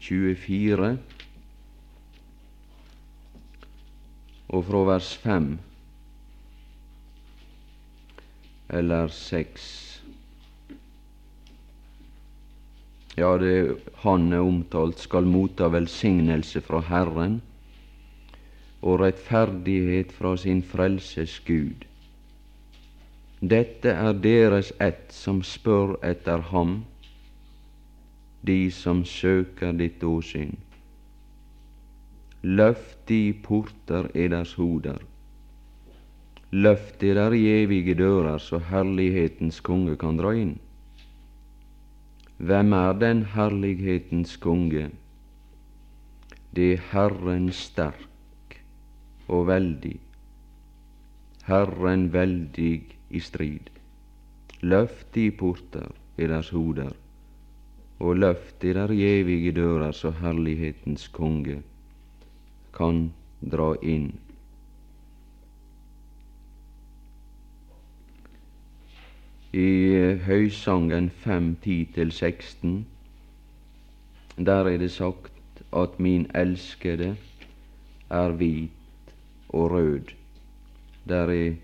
24 0.00 0.88
og 4.48 4.64
fra 4.70 4.80
vers 4.88 5.10
5 5.26 5.50
eller 8.80 9.12
6 9.18 9.68
Ja, 13.20 13.34
det 13.36 13.52
han 14.00 14.32
er 14.32 14.40
omtalt, 14.40 14.96
skal 15.04 15.28
motta 15.28 15.68
velsignelse 15.68 16.64
fra 16.64 16.80
Herren 16.88 17.42
og 18.82 19.00
rettferdighet 19.00 20.12
fra 20.12 20.36
sin 20.36 20.62
frelses 20.62 21.40
Gud. 21.46 21.84
Dette 23.40 23.92
er 23.92 24.12
deres 24.12 24.72
ett 24.80 25.12
som 25.16 25.42
spør 25.44 25.96
etter 26.04 26.42
ham, 26.52 26.82
de 28.46 28.70
som 28.72 29.04
søker 29.04 29.72
ditt 29.76 30.04
åsyn. 30.04 30.56
Løft 32.42 32.98
de 33.08 33.32
porter 33.44 34.08
eders 34.16 34.54
hoder. 34.56 35.00
Løft 36.50 37.02
eder 37.04 37.36
i 37.36 37.44
evige 37.62 37.94
dører, 37.94 38.38
så 38.38 38.58
herlighetens 38.58 39.60
konge 39.60 39.96
kan 40.00 40.16
dra 40.18 40.32
inn. 40.34 40.56
Hvem 42.40 42.72
er 42.72 42.92
den 42.96 43.24
herlighetens 43.36 44.36
konge? 44.40 44.88
Det 46.56 46.72
er 46.72 46.86
Herren 46.90 47.52
sterk 47.52 48.09
og 49.30 49.46
veldig, 49.46 49.96
Herren 51.46 52.08
veldig 52.12 52.72
i 53.10 53.20
strid. 53.22 53.70
Løft 54.62 55.14
de 55.14 55.30
porter 55.30 55.86
i 56.18 56.26
deres 56.26 56.50
hoder, 56.54 56.90
og 58.00 58.16
løft 58.16 58.64
i 58.64 58.72
der 58.76 58.90
evige 58.92 59.52
dører, 59.56 59.92
så 59.92 60.10
herlighetens 60.10 61.06
konge 61.14 61.60
kan 62.74 63.12
dra 63.52 63.70
inn. 63.82 64.10
I 69.52 69.70
Høysangen 70.26 71.10
5, 71.22 71.56
10-16, 71.66 72.74
der 74.50 74.70
er 74.74 74.76
det 74.78 74.90
sagt 74.94 75.64
at 75.76 75.98
min 75.98 76.28
elskede 76.34 77.16
er 78.10 78.36
hvit 78.38 78.79
og 79.50 79.70
rød. 79.70 80.14
Der 81.08 81.32
er 81.34 81.54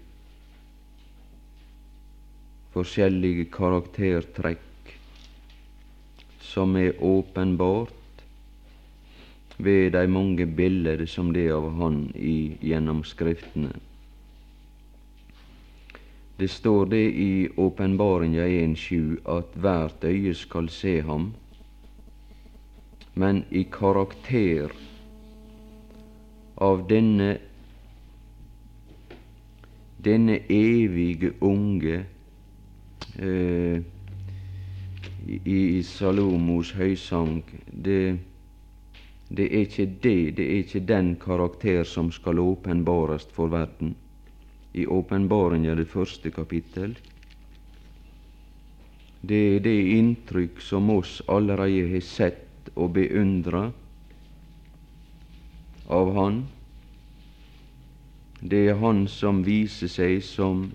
forskjellige 2.75 3.49
karaktertrekk 3.53 4.95
som 6.41 6.77
er 6.77 6.93
åpenbart 7.01 7.93
ved 9.59 9.91
de 9.93 10.07
mange 10.09 10.47
bilder 10.47 11.07
som 11.07 11.33
det 11.33 11.47
er 11.49 11.57
av 11.57 11.71
Han 11.81 12.01
i, 12.15 12.57
gjennom 12.61 13.05
Skriftene. 13.05 13.73
Det 16.37 16.51
står 16.53 16.85
det 16.93 17.05
i 17.17 17.49
Åpenbaringa 17.57 18.45
1.7 18.45 19.25
at 19.33 19.55
hvert 19.57 20.05
øye 20.05 20.35
skal 20.35 20.69
se 20.69 21.01
ham, 21.01 21.31
men 23.15 23.45
i 23.51 23.63
karakter 23.73 24.75
av 26.61 26.85
denne 26.89 27.39
denne 30.05 30.41
evige 30.53 31.33
unge 31.41 32.05
eh, 33.19 33.83
i, 35.27 35.41
i 35.51 35.83
Salomos 35.83 36.73
høysang 36.77 37.43
det 37.73 38.19
det 39.29 39.45
er 39.51 39.65
ikke 39.67 39.87
det, 40.03 40.37
det 40.37 40.45
er 40.47 40.59
ikke 40.63 40.81
den 40.87 41.17
karakter 41.19 41.85
som 41.85 42.13
skal 42.13 42.39
åpenbares 42.39 43.27
for 43.35 43.51
verden. 43.51 43.97
I 44.75 44.87
åpenbaringa, 44.87 45.75
det 45.75 45.89
første 45.89 46.31
kapittel, 46.31 46.95
det 49.27 49.57
er 49.57 49.61
det 49.65 49.79
inntrykk 49.97 50.61
som 50.63 50.91
oss 50.95 51.23
allerede 51.29 51.89
har 51.91 52.05
sett 52.05 52.71
og 52.77 52.93
beundra 52.95 53.73
av 55.91 56.13
Han. 56.15 56.45
Det 58.49 58.69
er 58.69 58.75
Han 58.83 59.07
som 59.09 59.45
viser 59.45 59.89
seg 59.89 60.23
som 60.25 60.73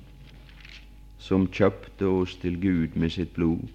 som 1.22 1.46
kjøpte 1.48 2.08
oss 2.10 2.34
til 2.42 2.56
Gud 2.60 2.96
med 2.98 3.12
sitt 3.14 3.36
blod. 3.36 3.68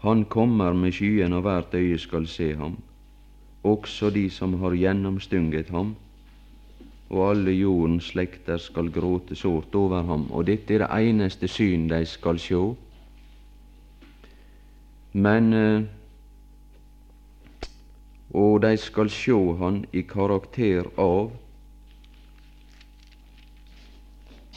Han 0.00 0.24
kommer 0.24 0.72
med 0.72 0.94
skyen, 0.96 1.32
og 1.36 1.44
hvert 1.44 1.74
øye 1.76 1.98
skal 1.98 2.26
se 2.26 2.54
ham 2.56 2.78
også 3.62 4.10
de 4.10 4.30
som 4.30 4.54
har 4.58 4.74
gjennomstunget 4.74 5.68
ham, 5.70 5.94
og 7.10 7.30
alle 7.30 7.52
jordens 7.52 8.08
slekter 8.10 8.58
skal 8.58 8.90
gråte 8.90 9.36
sårt 9.36 9.74
over 9.74 10.02
ham, 10.02 10.26
og 10.32 10.46
dette 10.46 10.74
er 10.74 10.82
det 10.82 11.10
eneste 11.10 11.48
syn 11.48 11.86
de 11.90 12.00
skal 12.06 12.40
sjå. 12.40 12.62
Men 15.12 15.52
eh, 15.52 15.82
Og 18.32 18.62
de 18.62 18.76
skal 18.80 19.10
sjå 19.12 19.56
han 19.60 19.82
i 19.92 20.00
karakter 20.08 20.86
av 20.96 21.34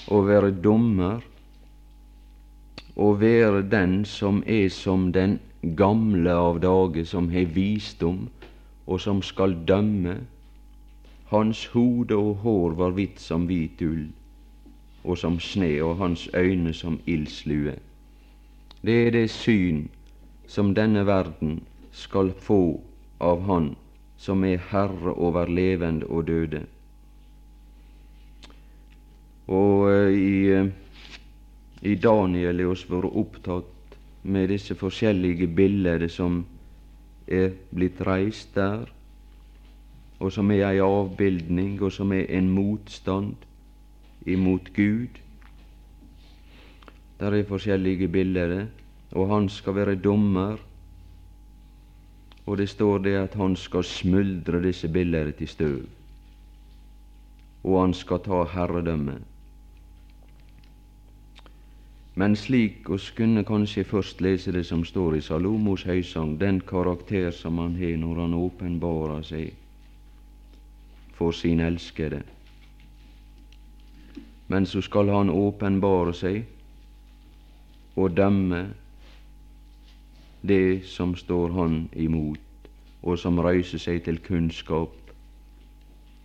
å 0.08 0.22
være 0.26 0.52
dommer 0.64 1.24
og 2.96 3.20
være 3.22 3.64
den 3.70 4.06
som 4.06 4.44
er 4.48 4.70
som 4.70 5.12
den 5.14 5.40
gamle 5.76 6.32
av 6.32 6.60
dage, 6.64 7.06
som 7.06 7.30
har 7.30 7.50
visdom, 7.56 8.30
og 8.88 9.02
som 9.02 9.22
skal 9.22 9.58
dømme. 9.68 10.20
Hans 11.32 11.66
hode 11.74 12.16
og 12.16 12.36
hår 12.46 12.78
var 12.80 12.94
hvitt 12.96 13.20
som 13.20 13.48
hvit 13.50 13.82
ull, 13.82 14.06
og 15.04 15.18
som 15.18 15.40
sne, 15.40 15.74
og 15.84 15.98
hans 15.98 16.30
øyne 16.34 16.74
som 16.74 17.00
ildslue. 17.06 17.76
Det 18.86 19.08
er 19.08 19.12
det 19.12 19.30
syn 19.34 19.88
som 20.48 20.76
denne 20.78 21.06
verden 21.06 21.64
skal 21.92 22.30
få 22.32 22.80
av 23.20 23.42
Han 23.50 23.74
som 24.18 24.44
er 24.44 24.62
Herre 24.72 25.14
over 25.18 25.50
levende 25.50 26.06
og 26.06 26.28
døde. 26.28 26.66
Og 29.48 29.86
uh, 29.90 30.10
i, 30.10 30.52
uh, 30.54 30.68
i 31.82 31.96
Daniel 31.96 32.60
er 32.60 32.72
oss 32.72 32.86
vært 32.90 33.12
opptatt 33.12 33.98
med 34.26 34.50
disse 34.50 34.76
forskjellige 34.76 35.48
bilder 35.54 36.08
som 36.10 36.42
er 37.28 37.52
blitt 37.74 38.02
reist 38.06 38.56
der, 38.56 38.88
og 40.20 40.32
som 40.32 40.50
er 40.52 40.64
ei 40.70 40.80
avbildning, 40.82 41.78
og 41.82 41.92
som 41.94 42.14
er 42.16 42.26
en 42.38 42.50
motstand 42.50 43.36
imot 44.26 44.72
Gud. 44.74 45.20
Der 47.20 47.34
er 47.34 47.48
forskjellige 47.48 48.08
bilder, 48.08 48.66
og 49.12 49.30
han 49.30 49.50
skal 49.50 49.76
være 49.76 49.96
dommer. 49.96 50.58
Og 52.46 52.58
det 52.58 52.70
står 52.70 52.98
det 52.98 53.16
at 53.18 53.34
han 53.34 53.56
skal 53.56 53.84
smuldre 53.84 54.62
disse 54.62 54.88
bildene 54.88 55.32
til 55.32 55.48
støv, 55.48 55.80
og 57.64 57.82
han 57.82 57.94
skal 57.94 58.22
ta 58.22 58.44
herredømme. 58.46 59.18
Men 62.16 62.36
slik 62.36 62.90
oss 62.90 63.10
kunne 63.12 63.44
kanskje 63.44 63.84
først 63.84 64.22
lese 64.24 64.52
det 64.56 64.64
som 64.66 64.86
står 64.88 65.18
i 65.18 65.22
Salomos 65.22 65.84
høysang, 65.84 66.38
den 66.40 66.62
karakter 66.62 67.32
som 67.32 67.58
han 67.60 67.76
har 67.76 67.98
når 68.00 68.22
han 68.22 68.34
åpenbarer 68.40 69.26
seg 69.28 69.52
for 71.18 71.36
sin 71.36 71.60
elskede. 71.60 72.22
Men 74.48 74.66
så 74.66 74.82
skal 74.82 75.12
han 75.12 75.30
åpenbare 75.30 76.14
seg 76.16 76.46
og 77.96 78.16
dømme 78.16 78.62
det 80.48 80.86
som 80.88 81.16
står 81.20 81.52
han 81.52 81.78
imot, 81.96 82.40
og 83.04 83.20
som 83.20 83.40
røyser 83.40 83.82
seg 83.82 84.04
til 84.06 84.22
kunnskap, 84.24 84.94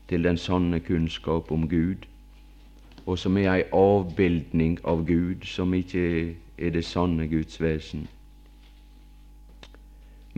til 0.06 0.22
den 0.22 0.38
sanne 0.38 0.80
kunnskap 0.80 1.50
om 1.50 1.66
Gud 1.68 2.06
og 3.10 3.18
som 3.18 3.36
er 3.40 3.48
ei 3.50 3.62
avbildning 3.74 4.76
av 4.86 5.00
Gud, 5.06 5.42
som 5.42 5.72
ikke 5.74 6.02
er 6.58 6.70
det 6.70 6.84
sanne 6.86 7.26
Guds 7.26 7.58
vesen. 7.58 8.04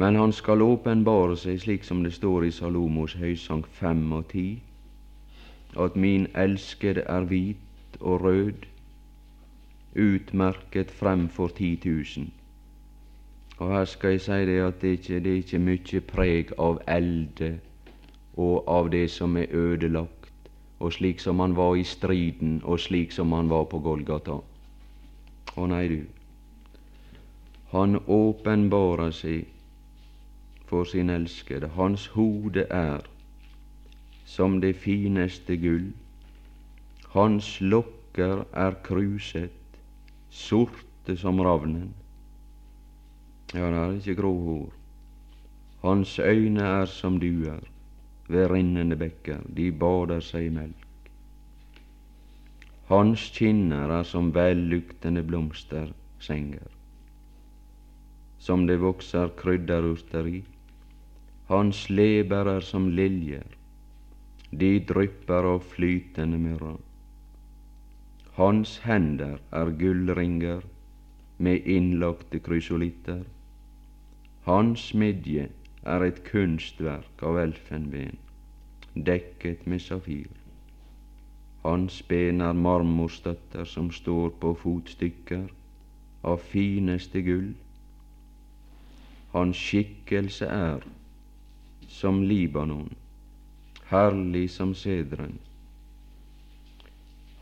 Men 0.01 0.17
han 0.17 0.33
skal 0.33 0.65
åpenbare 0.65 1.37
seg 1.37 1.59
slik 1.61 1.85
som 1.85 2.01
det 2.07 2.15
står 2.17 2.47
i 2.49 2.55
Salomos 2.59 3.19
høysang 3.21 3.67
fem 3.77 4.07
og 4.17 4.31
ti, 4.31 4.47
at 5.77 5.99
min 6.01 6.25
elskede 6.45 7.05
er 7.05 7.29
hvit 7.29 8.01
og 8.01 8.25
rød, 8.25 8.65
utmerket 9.93 10.91
fremfor 10.91 11.53
ti 11.59 11.75
tusen. 11.77 12.33
Og 13.59 13.69
her 13.75 13.85
skal 13.85 14.17
jeg 14.17 14.25
si 14.25 14.41
det 14.49 14.59
at 14.65 14.81
det 14.81 14.97
ikke 14.97 15.21
det 15.21 15.33
er 15.33 15.45
ikke 15.45 15.65
mye 15.69 16.01
preg 16.15 16.57
av 16.59 16.81
elde 16.89 17.53
og 18.41 18.65
av 18.67 18.89
det 18.97 19.11
som 19.13 19.37
er 19.37 19.53
ødelagt, 19.53 20.22
og 20.83 20.93
slik 20.93 21.21
som 21.23 21.41
han 21.41 21.55
var 21.57 21.77
i 21.79 21.85
striden, 21.87 22.61
og 22.65 22.81
slik 22.81 23.13
som 23.15 23.33
han 23.33 23.51
var 23.51 23.69
på 23.71 23.79
Golgata. 23.79 24.41
Å 25.55 25.67
nei, 25.71 25.87
du. 25.89 26.03
Han 27.71 28.01
åpenbarer 28.11 29.15
seg 29.15 29.47
for 30.67 30.89
sin 30.89 31.11
elskede. 31.15 31.71
Hans 31.77 32.09
hode 32.17 32.67
er 32.67 33.07
som 34.27 34.59
det 34.61 34.75
fineste 34.83 35.57
gull. 35.63 35.93
Hans 37.15 37.55
lokker 37.61 38.43
er 38.53 38.79
kruset, 38.83 39.55
sorte 40.31 41.17
som 41.17 41.41
ravnen. 41.45 41.93
Ja, 43.55 43.69
det 43.69 43.79
er 43.79 43.99
ikke 44.01 44.21
grå 44.23 44.33
hår. 44.47 44.71
Hans 45.83 46.19
øyne 46.19 46.65
er 46.81 46.91
som 46.91 47.21
duer 47.21 47.72
ved 48.29 48.51
rinnende 48.51 48.97
bekker, 48.97 49.41
de 49.57 49.71
bader 49.73 50.21
seg 50.25 50.47
i 50.47 50.55
melk. 50.55 50.87
Hans 52.93 53.31
kinner 53.35 53.91
er 53.99 54.05
som 54.05 54.31
velluktende 54.35 55.23
blomstersenger, 55.25 56.69
som 58.39 58.67
det 58.67 58.81
vokser 58.83 59.33
krydderurter 59.39 60.29
i. 60.29 60.43
Hans 61.49 61.87
leber 61.91 62.51
er 62.57 62.65
som 62.67 62.91
liljer, 62.91 63.47
de 64.51 64.73
drypper 64.89 65.49
av 65.55 65.63
flytende 65.75 66.39
myrra. 66.41 66.75
Hans 68.37 68.79
hender 68.85 69.39
er 69.53 69.73
gullringer 69.81 70.63
med 71.43 71.67
innlagte 71.69 72.41
krysolitter. 72.45 73.25
Hans 74.45 74.93
midje 74.95 75.49
er 75.83 76.05
et 76.07 76.23
kunstverk 76.25 77.23
av 77.27 77.39
elfenben, 77.43 78.19
dekket 78.95 79.67
med 79.67 79.83
safir. 79.83 80.31
Hans 81.65 82.03
ben 82.03 82.41
er 82.41 82.53
marmorstøtter 82.53 83.65
som 83.65 83.91
står 83.95 84.33
på 84.43 84.55
fotstykker 84.63 85.45
av 86.23 86.43
fineste 86.53 87.23
gull. 87.27 87.53
Hans 89.33 89.57
skikkelse 89.57 90.47
er 90.47 90.83
som 91.89 92.23
Libanon, 92.23 92.91
herlig 93.91 94.49
som 94.51 94.75
sedren. 94.75 95.39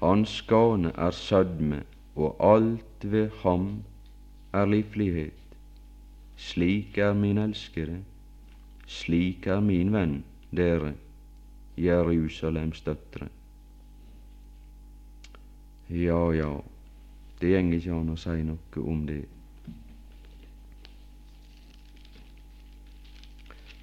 Hans 0.01 0.37
skane 0.41 0.93
er 0.97 1.11
sødme, 1.11 1.83
og 2.17 2.37
alt 2.41 3.05
ved 3.05 3.31
ham 3.43 3.83
er 4.53 4.67
livlighet. 4.67 5.33
Slik 6.37 6.99
er 6.99 7.13
min 7.15 7.39
elskede, 7.39 8.01
slik 8.91 9.47
er 9.47 9.61
min 9.63 9.93
venn, 9.95 10.17
dere, 10.51 10.95
Jerusalems 11.79 12.83
døtre. 12.83 13.29
Ja, 15.91 16.19
ja, 16.35 16.51
det 17.41 17.53
går 17.55 17.77
ikke 17.79 17.95
an 17.95 18.11
å 18.15 18.17
si 18.19 18.43
noe 18.47 18.83
om 18.93 19.05
det. 19.07 19.23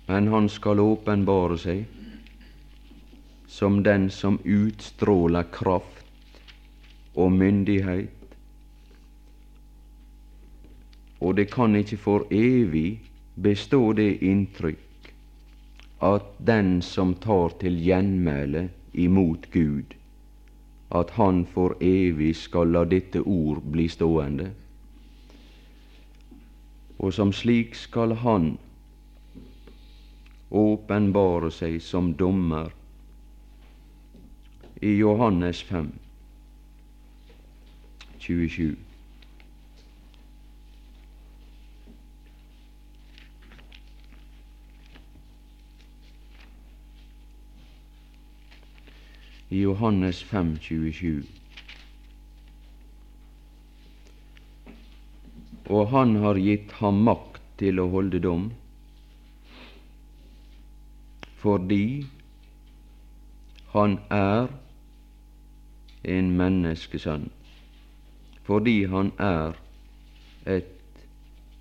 Men 0.08 0.30
han 0.32 0.48
skal 0.52 0.80
åpenbare 0.80 1.58
seg 1.60 1.86
som 3.52 3.82
den 3.84 4.10
som 4.14 4.38
utstråler 4.44 5.48
kraft 5.52 6.40
og 7.16 7.34
myndighet 7.36 8.14
og 11.20 11.36
det 11.38 11.50
kan 11.52 11.76
ikke 11.76 11.98
for 11.98 12.28
evig 12.32 13.00
bestå 13.36 13.92
det 13.98 14.12
inntrykk 14.22 14.87
at 16.02 16.26
den 16.38 16.82
som 16.82 17.16
tar 17.16 17.50
til 17.60 17.80
gjenmæle 17.82 18.70
imot 18.94 19.52
Gud, 19.52 19.96
at 20.92 21.10
han 21.18 21.46
for 21.46 21.76
evig 21.82 22.36
skal 22.36 22.72
la 22.72 22.84
dette 22.86 23.22
ord 23.22 23.62
bli 23.72 23.88
stående. 23.88 24.52
Og 27.00 27.14
som 27.14 27.34
slik 27.34 27.76
skal 27.76 28.16
han 28.22 28.58
åpenbare 30.52 31.52
seg 31.52 31.82
som 31.84 32.14
dommer 32.14 32.72
i 34.82 34.96
Johannes 35.02 35.64
5, 35.64 35.92
27. 38.20 38.87
i 49.58 49.62
Johannes 49.62 50.24
5, 50.24 50.58
27. 50.62 51.24
Og 55.70 55.88
han 55.92 56.16
har 56.22 56.38
gitt 56.40 56.76
ham 56.82 57.02
makt 57.08 57.42
til 57.60 57.82
å 57.82 57.88
holde 57.92 58.22
dom, 58.24 58.44
fordi 61.42 62.06
han 63.74 63.98
er 64.14 64.52
en 66.18 66.30
menneskesønn, 66.40 67.28
fordi 68.48 68.78
han 68.94 69.12
er 69.32 69.58
et 70.58 71.02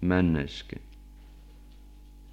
menneske. 0.01 0.86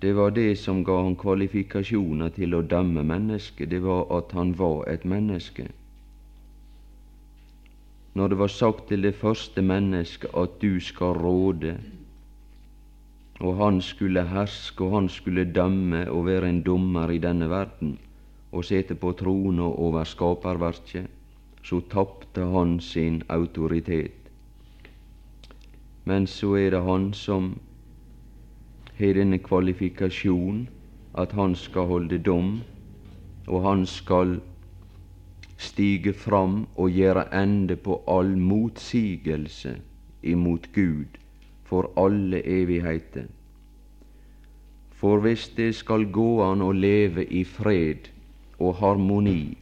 Det 0.04 0.14
var 0.14 0.32
det 0.36 0.58
som 0.60 0.82
ga 0.84 0.98
han 1.00 1.14
kvalifikasjoner 1.16 2.34
til 2.36 2.58
å 2.58 2.66
dømme 2.68 3.06
mennesket, 3.08 3.70
det 3.72 3.80
var 3.86 4.10
at 4.12 4.34
han 4.36 4.52
var 4.60 4.82
et 4.92 5.06
menneske. 5.08 5.70
Når 8.20 8.34
det 8.34 8.40
var 8.42 8.52
sagt 8.52 8.90
til 8.90 9.08
det 9.08 9.14
første 9.16 9.64
mennesket 9.64 10.36
at 10.36 10.60
du 10.60 10.76
skal 10.84 11.16
råde, 11.24 11.78
og 13.40 13.56
han 13.64 13.80
skulle 13.82 14.28
herske, 14.28 14.84
og 14.84 14.92
han 14.98 15.10
skulle 15.10 15.48
dømme 15.56 16.04
og 16.12 16.26
være 16.28 16.52
en 16.52 16.62
dommer 16.68 17.10
i 17.16 17.24
denne 17.24 17.48
verden, 17.48 17.96
og 18.52 18.68
sete 18.68 19.00
på 19.00 19.16
trona 19.16 19.72
over 19.72 20.04
skaperverket, 20.04 21.08
så 21.64 21.80
tapte 21.80 22.52
han 22.52 22.82
sin 22.84 23.24
autoritet. 23.30 24.20
Men 26.04 26.28
så 26.28 26.58
er 26.60 26.76
det 26.76 26.84
han 26.84 27.14
som 27.16 27.54
har 28.98 29.14
denne 29.18 29.40
kvalifikasjon 29.42 30.68
at 31.18 31.32
han 31.38 31.56
skal 31.56 31.88
holde 31.90 32.18
dom, 32.18 32.62
og 33.48 33.64
han 33.64 33.86
skal 33.86 34.40
stige 35.58 36.14
fram 36.14 36.66
og 36.76 36.92
gjøre 36.92 37.28
ende 37.42 37.76
på 37.76 38.02
all 38.08 38.38
motsigelse 38.38 39.78
imot 40.24 40.70
Gud 40.76 41.20
for 41.64 41.92
alle 41.98 42.42
evigheter. 42.46 43.28
For 44.92 45.20
hvis 45.20 45.50
det 45.58 45.76
skal 45.76 46.06
gå 46.12 46.42
an 46.46 46.62
å 46.62 46.72
leve 46.72 47.26
i 47.26 47.44
fred 47.44 48.10
og 48.60 48.76
harmoni, 48.80 49.58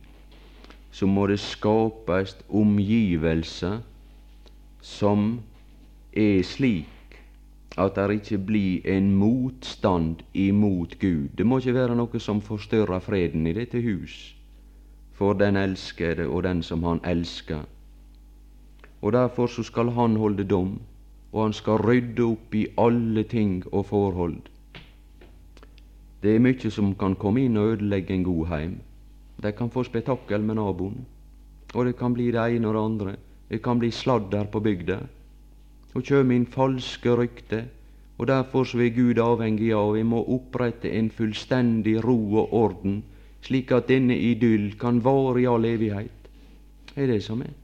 så 0.91 1.07
må 1.07 1.25
det 1.31 1.39
skapes 1.39 2.35
omgivelser 2.49 3.79
som 4.81 5.39
er 6.13 6.41
slik 6.43 7.00
at 7.77 7.95
det 7.95 8.11
ikke 8.11 8.37
blir 8.37 8.81
en 8.85 9.15
motstand 9.15 10.15
imot 10.33 10.99
Gud. 10.99 11.29
Det 11.37 11.45
må 11.45 11.57
ikke 11.57 11.73
være 11.73 11.95
noe 11.95 12.19
som 12.19 12.41
forstyrrer 12.41 12.99
freden 12.99 13.47
i 13.47 13.53
dette 13.55 13.79
hus 13.81 14.35
for 15.15 15.33
den 15.33 15.55
elskede 15.55 16.27
og 16.27 16.43
den 16.43 16.63
som 16.63 16.83
han 16.83 16.99
elsker. 17.05 17.61
Og 19.01 19.13
derfor 19.13 19.47
så 19.47 19.63
skal 19.63 19.89
han 19.89 20.15
holde 20.15 20.43
dom, 20.43 20.79
og 21.31 21.43
han 21.43 21.53
skal 21.53 21.79
rydde 21.79 22.23
opp 22.25 22.55
i 22.55 22.67
alle 22.77 23.23
ting 23.23 23.63
og 23.71 23.85
forhold. 23.85 24.37
Det 26.23 26.35
er 26.35 26.43
mye 26.43 26.69
som 26.69 26.95
kan 26.95 27.15
komme 27.15 27.45
inn 27.45 27.57
og 27.57 27.75
ødelegge 27.75 28.13
en 28.13 28.23
god 28.23 28.47
heim. 28.47 28.75
De 29.43 29.51
kan 29.51 29.69
få 29.69 29.83
spetakkel 29.83 30.41
med 30.41 30.55
naboen, 30.55 31.05
og 31.73 31.85
det 31.85 31.95
kan 31.97 32.13
bli 32.13 32.31
det 32.31 32.55
ene 32.55 32.67
og 32.67 32.73
det 32.73 32.83
andre. 32.83 33.15
Det 33.49 33.61
kan 33.61 33.79
bli 33.79 33.91
sladder 33.91 34.45
på 34.45 34.59
bygda 34.59 34.99
og 35.93 36.03
kjem 36.07 36.31
inn 36.31 36.45
falske 36.45 37.15
rykter, 37.17 37.65
og 38.17 38.27
derfor 38.27 38.63
så 38.63 38.79
er 38.79 38.93
Gud 38.95 39.19
avhengig 39.19 39.71
av 39.73 39.93
vi 39.95 40.03
må 40.05 40.21
opprette 40.35 40.91
en 40.91 41.09
fullstendig 41.09 41.97
ro 42.05 42.17
og 42.43 42.53
orden, 42.53 43.01
slik 43.41 43.71
at 43.71 43.89
denne 43.89 44.15
idyll 44.15 44.75
kan 44.79 45.01
vare 45.03 45.41
i 45.41 45.47
all 45.49 45.65
evighet. 45.65 46.29
Det 46.93 47.03
er 47.03 47.13
det 47.15 47.23
som 47.23 47.41
er. 47.41 47.55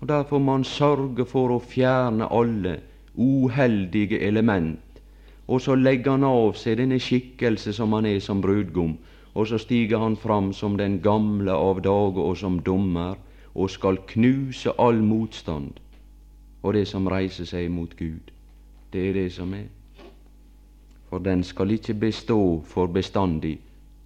Og 0.00 0.08
Derfor 0.08 0.38
må 0.38 0.58
han 0.58 0.64
sørge 0.64 1.24
for 1.24 1.54
å 1.54 1.62
fjerne 1.62 2.28
alle 2.28 2.80
uheldige 3.16 4.20
element 4.20 4.86
og 5.46 5.60
så 5.60 5.74
legger 5.78 6.16
han 6.16 6.26
av 6.26 6.56
seg 6.58 6.80
denne 6.80 6.98
skikkelse 7.02 7.74
som 7.76 7.94
han 7.94 8.06
er 8.08 8.18
som 8.22 8.42
brudgom, 8.42 8.96
og 9.34 9.48
så 9.50 9.60
stiger 9.62 10.02
han 10.02 10.16
fram 10.18 10.52
som 10.52 10.76
den 10.78 10.98
gamle 11.02 11.52
av 11.52 11.82
dage 11.84 12.22
og 12.22 12.36
som 12.40 12.58
dommer, 12.66 13.14
og 13.54 13.70
skal 13.70 14.00
knuse 14.10 14.72
all 14.78 14.98
motstand 15.00 15.78
og 16.66 16.74
det 16.74 16.86
som 16.90 17.06
reiser 17.06 17.46
seg 17.46 17.68
mot 17.70 17.92
Gud. 17.96 18.32
Det 18.90 19.02
er 19.08 19.12
det 19.14 19.28
som 19.32 19.52
er. 19.54 19.68
For 21.06 21.22
den 21.22 21.44
skal 21.46 21.70
ikke 21.70 21.94
bestå 21.94 22.40
for 22.66 22.90
bestandig, 22.90 23.60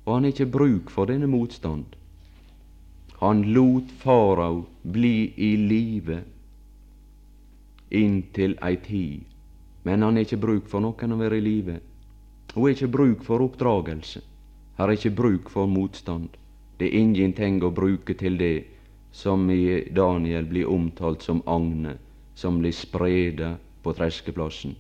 og 0.04 0.14
han 0.14 0.26
har 0.26 0.34
ikke 0.34 0.52
bruk 0.52 0.90
for 0.92 1.08
denne 1.08 1.26
motstand. 1.26 1.86
Han 3.20 3.40
lot 3.54 3.88
farao 4.02 4.66
bli 4.82 5.32
i 5.36 5.54
live 5.56 6.18
inntil 7.90 8.58
ei 8.62 8.76
tid, 8.76 9.24
men 9.82 10.02
han 10.02 10.20
har 10.20 10.28
ikke 10.28 10.40
bruk 10.44 10.68
for 10.68 10.84
noen 10.84 11.16
å 11.16 11.20
være 11.22 11.40
i 11.40 11.46
live. 11.46 11.78
Hun 12.52 12.62
har 12.66 12.76
ikke 12.76 12.92
bruk 12.92 13.24
for 13.24 13.46
oppdragelse, 13.46 14.20
har 14.76 14.92
ikke 14.92 15.14
bruk 15.16 15.48
for 15.48 15.66
motstand. 15.66 16.28
Det 16.76 16.92
er 16.92 17.00
ingenting 17.00 17.62
å 17.64 17.72
bruke 17.72 18.14
til 18.14 18.36
det 18.36 18.54
som 19.12 19.48
i 19.50 19.80
Daniel 19.96 20.44
blir 20.44 20.68
omtalt 20.68 21.24
som 21.24 21.42
agnet 21.46 22.09
som 22.40 22.58
blir 22.58 22.72
spreda 22.72 23.56
på 23.82 23.92
treskeplassen. 23.92 24.76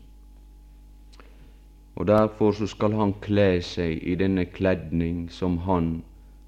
Og 1.94 2.06
derfor 2.06 2.52
så 2.56 2.66
skal 2.70 2.94
han 2.96 3.12
kle 3.20 3.60
seg 3.60 4.00
i 4.08 4.14
denne 4.16 4.46
kledning 4.48 5.26
som 5.28 5.58
han, 5.66 5.90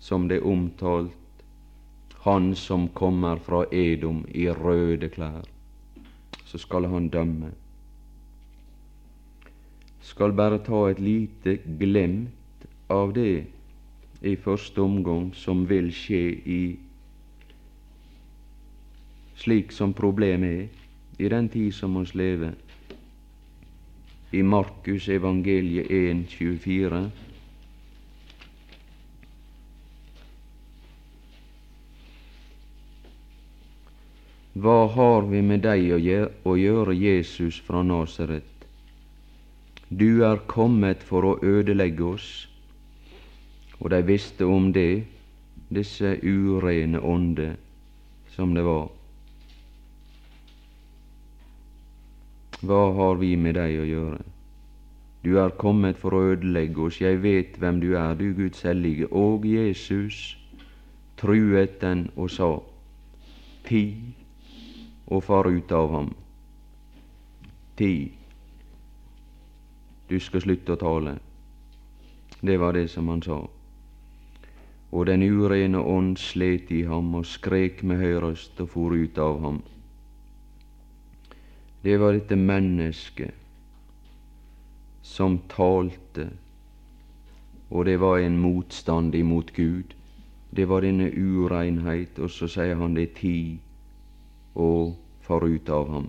som 0.00 0.28
det 0.30 0.40
er 0.40 0.46
omtalt, 0.48 1.12
han 2.24 2.54
som 2.56 2.86
kommer 2.96 3.36
fra 3.44 3.64
Edom 3.74 4.22
i 4.32 4.46
røde 4.48 5.10
klær. 5.12 5.44
Så 6.48 6.58
skal 6.58 6.88
han 6.88 7.10
dømme. 7.12 7.50
Skal 10.00 10.32
bare 10.32 10.62
ta 10.64 10.86
et 10.90 11.00
lite 11.00 11.58
glimt 11.78 12.64
av 12.88 13.12
det 13.12 13.44
i 14.22 14.36
første 14.36 14.80
omgang 14.80 15.32
som 15.34 15.66
vil 15.68 15.92
skje 15.92 16.22
i 16.46 16.62
slik 19.42 19.72
som 19.74 19.92
problemet 19.96 20.62
er 20.62 20.81
i 21.18 21.28
den 21.28 21.48
tid 21.48 21.74
som 21.74 21.96
oss 21.96 22.14
lever. 22.14 22.54
I 24.30 24.42
Markus 24.42 25.08
evangeliet 25.08 25.90
1, 25.90 26.24
24. 26.28 27.02
Hva 34.52 34.86
har 34.94 35.28
vi 35.28 35.40
med 35.42 35.62
deg 35.64 35.86
å 36.44 36.56
gjøre, 36.56 36.94
Jesus 36.96 37.60
fra 37.64 37.80
Nasaret? 37.82 38.48
Du 39.88 40.24
er 40.24 40.40
kommet 40.48 41.04
for 41.04 41.24
å 41.24 41.38
ødelegge 41.40 42.04
oss. 42.04 42.28
Og 43.80 43.90
de 43.92 44.00
visste 44.04 44.44
om 44.44 44.70
det, 44.72 45.04
disse 45.72 46.18
urene 46.22 47.00
ånder 47.00 47.56
som 48.36 48.52
det 48.54 48.64
var. 48.64 49.01
Hva 52.62 52.92
har 52.94 53.16
vi 53.18 53.32
med 53.34 53.56
deg 53.58 53.80
å 53.82 53.86
gjøre? 53.88 54.20
Du 55.22 55.32
er 55.42 55.54
kommet 55.58 55.98
for 55.98 56.14
å 56.14 56.22
ødelegge 56.30 56.84
oss, 56.86 57.00
jeg 57.02 57.18
vet 57.22 57.56
hvem 57.58 57.80
du 57.82 57.88
er, 57.98 58.14
du 58.14 58.28
Guds 58.38 58.62
hellige. 58.62 59.08
Og 59.10 59.46
Jesus 59.46 60.36
truet 61.18 61.80
den 61.82 62.08
og 62.14 62.30
sa, 62.30 62.52
Ti 63.66 63.82
og 65.06 65.24
far 65.26 65.46
ut 65.50 65.74
av 65.74 65.90
ham. 65.90 66.08
Ti. 67.78 67.92
Du 70.10 70.18
skal 70.20 70.42
slutte 70.46 70.74
å 70.74 70.80
tale. 70.80 71.16
Det 72.42 72.58
var 72.58 72.78
det 72.78 72.88
som 72.90 73.10
han 73.10 73.22
sa. 73.22 73.40
Og 74.92 75.06
den 75.10 75.22
urene 75.22 75.82
ånd 75.82 76.18
slet 76.18 76.70
i 76.74 76.82
ham 76.86 77.14
og 77.18 77.26
skrek 77.26 77.82
med 77.82 78.02
høy 78.02 78.18
røst 78.22 78.58
og 78.62 78.74
for 78.74 78.94
ut 78.94 79.18
av 79.18 79.38
ham 79.42 79.62
det 81.82 81.96
var 81.98 82.14
dette 82.14 82.36
mennesket 82.38 83.34
som 85.02 85.38
talte, 85.50 86.28
og 87.70 87.84
det 87.88 87.96
var 87.98 88.20
en 88.22 88.38
motstand 88.38 89.14
imot 89.18 89.50
Gud. 89.56 89.94
Det 90.50 90.68
var 90.68 90.84
denne 90.84 91.08
urenhet, 91.10 92.18
og 92.22 92.30
så 92.30 92.46
sier 92.46 92.78
han 92.78 92.94
det 92.94 93.08
er 93.08 93.16
tid 93.18 94.54
å 94.54 94.68
fare 95.26 95.48
ut 95.56 95.72
av 95.72 95.90
ham. 95.90 96.06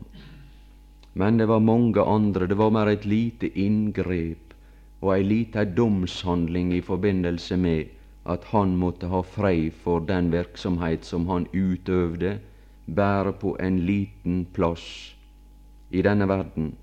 Men 1.14 1.38
det 1.42 1.48
var 1.50 1.64
mange 1.64 2.06
andre, 2.06 2.48
det 2.48 2.58
var 2.60 2.74
mer 2.74 2.92
et 2.92 3.06
lite 3.06 3.50
inngrep 3.58 4.54
og 5.02 5.10
ei 5.16 5.24
lita 5.26 5.66
domshandling 5.66 6.74
i 6.74 6.84
forbindelse 6.86 7.58
med 7.58 7.90
at 8.30 8.46
han 8.54 8.78
måtte 8.80 9.10
ha 9.12 9.24
fred 9.26 9.74
for 9.84 10.06
den 10.06 10.30
virksomhet 10.32 11.06
som 11.06 11.28
han 11.28 11.48
utøvde, 11.54 12.38
bare 12.86 13.34
på 13.34 13.58
en 13.60 13.82
liten 13.88 14.46
plass 14.54 15.16
i 15.94 16.02
denne 16.02 16.28
verden. 16.28 16.74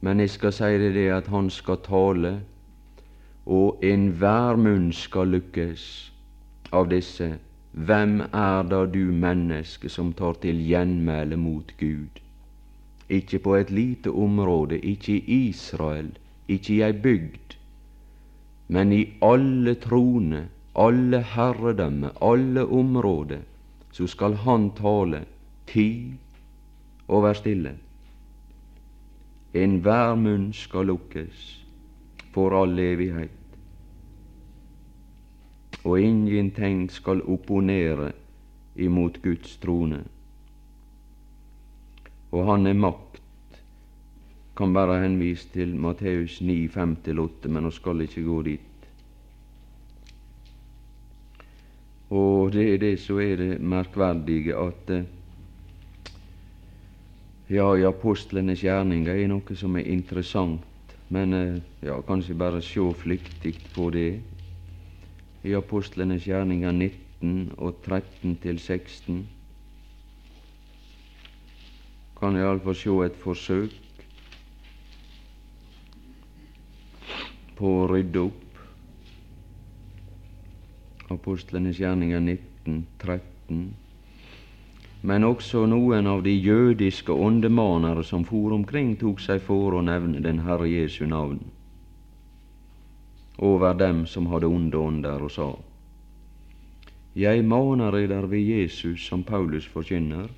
Men 0.00 0.20
jeg 0.20 0.30
skal 0.30 0.52
si 0.52 0.76
det, 0.80 0.92
det 0.94 1.08
at 1.12 1.28
han 1.32 1.50
skal 1.50 1.80
tale, 1.84 2.32
og 3.46 3.84
enhver 3.84 4.56
munn 4.58 4.90
skal 4.92 5.30
lykkes 5.36 5.84
av 6.72 6.88
disse. 6.90 7.36
Hvem 7.76 8.20
er 8.32 8.68
da 8.70 8.84
du 8.88 9.12
menneske 9.12 9.88
som 9.92 10.14
tar 10.16 10.38
til 10.42 10.62
gjenmæle 10.64 11.36
mot 11.36 11.74
Gud? 11.78 12.22
Ikke 13.08 13.38
på 13.38 13.54
et 13.56 13.70
lite 13.70 14.10
område, 14.10 14.78
ikke 14.80 15.12
i 15.12 15.40
Israel, 15.48 16.10
ikke 16.48 16.72
i 16.74 16.80
ei 16.82 16.92
bygd, 16.92 17.56
men 18.68 18.92
i 18.92 19.02
alle 19.22 19.76
troner, 19.78 20.48
alle 20.74 21.20
herredømme, 21.22 22.10
alle 22.20 22.66
områder, 22.66 23.44
så 23.92 24.06
skal 24.06 24.34
han 24.42 24.70
tale 24.76 25.24
tid 25.66 26.16
og 27.08 27.22
vær 27.22 27.38
stille. 27.38 27.76
Enhver 29.54 30.14
munn 30.20 30.50
skal 30.52 30.90
lukkes 30.90 31.46
for 32.34 32.52
all 32.58 32.78
evighet, 32.78 33.30
og 35.84 36.00
ingenting 36.00 36.90
skal 36.90 37.22
opponere 37.22 38.12
imot 38.76 39.22
Guds 39.22 39.56
trone. 39.56 40.02
Og 42.32 42.46
Han 42.46 42.66
er 42.66 42.74
makt, 42.74 43.22
kan 44.56 44.72
bare 44.74 45.00
henvise 45.02 45.48
til 45.52 45.76
Matteus 45.76 46.40
9, 46.40 46.66
5-8, 46.68 47.48
men 47.48 47.64
vi 47.64 47.70
skal 47.70 48.00
ikke 48.00 48.24
gå 48.24 48.42
dit. 48.42 48.60
Og 52.10 52.52
det 52.52 52.74
er 52.74 52.78
det 52.78 52.98
som 53.02 53.18
er 53.20 53.36
det 53.36 53.60
merkverdige, 53.60 54.54
at 54.54 54.90
eh, 54.90 55.06
ja, 57.48 57.66
i 57.78 57.84
apostlenes 57.86 58.62
gjerninger 58.64 59.14
er 59.14 59.28
noe 59.30 59.56
som 59.58 59.76
er 59.78 59.86
interessant, 59.86 60.64
men 61.14 61.34
eh, 61.36 61.60
ja, 61.86 62.00
kanskje 62.06 62.34
bare 62.34 62.62
se 62.64 62.82
flyktig 62.98 63.54
på 63.74 63.90
det. 63.94 64.20
I 65.46 65.54
apostlenes 65.54 66.26
gjerninger 66.26 66.72
19 66.74 67.52
og 67.58 67.78
13 67.84 68.36
til 68.42 68.58
16 68.58 69.24
kan 72.16 72.34
jeg 72.34 72.46
iallfall 72.48 72.74
se 72.74 72.94
et 73.04 73.16
forsøk 73.20 73.74
på 77.58 77.72
å 77.82 77.86
rydde 77.92 78.22
opp. 78.24 78.60
Apostlenes 81.12 81.78
gjerninger 81.78 82.24
19, 82.24 82.86
13 83.04 83.85
men 85.06 85.24
også 85.24 85.68
noen 85.70 86.08
av 86.10 86.24
de 86.26 86.32
jødiske 86.34 87.12
åndemanere 87.14 88.02
som 88.04 88.24
for 88.26 88.50
omkring, 88.56 88.96
tok 88.98 89.20
seg 89.22 89.38
for 89.46 89.76
å 89.78 89.82
nevne 89.86 90.18
den 90.22 90.40
Herre 90.42 90.66
Jesu 90.66 91.04
navn 91.06 91.44
over 93.38 93.76
dem 93.76 94.06
som 94.08 94.26
hadde 94.32 94.48
onde 94.48 94.78
ånder, 94.80 95.22
og 95.22 95.30
sa:" 95.30 95.52
Jeg 97.14 97.44
maner 97.44 97.94
eder 97.96 98.26
ved 98.26 98.40
Jesus, 98.40 99.00
som 99.06 99.22
Paulus 99.22 99.66
forkynner. 99.66 100.28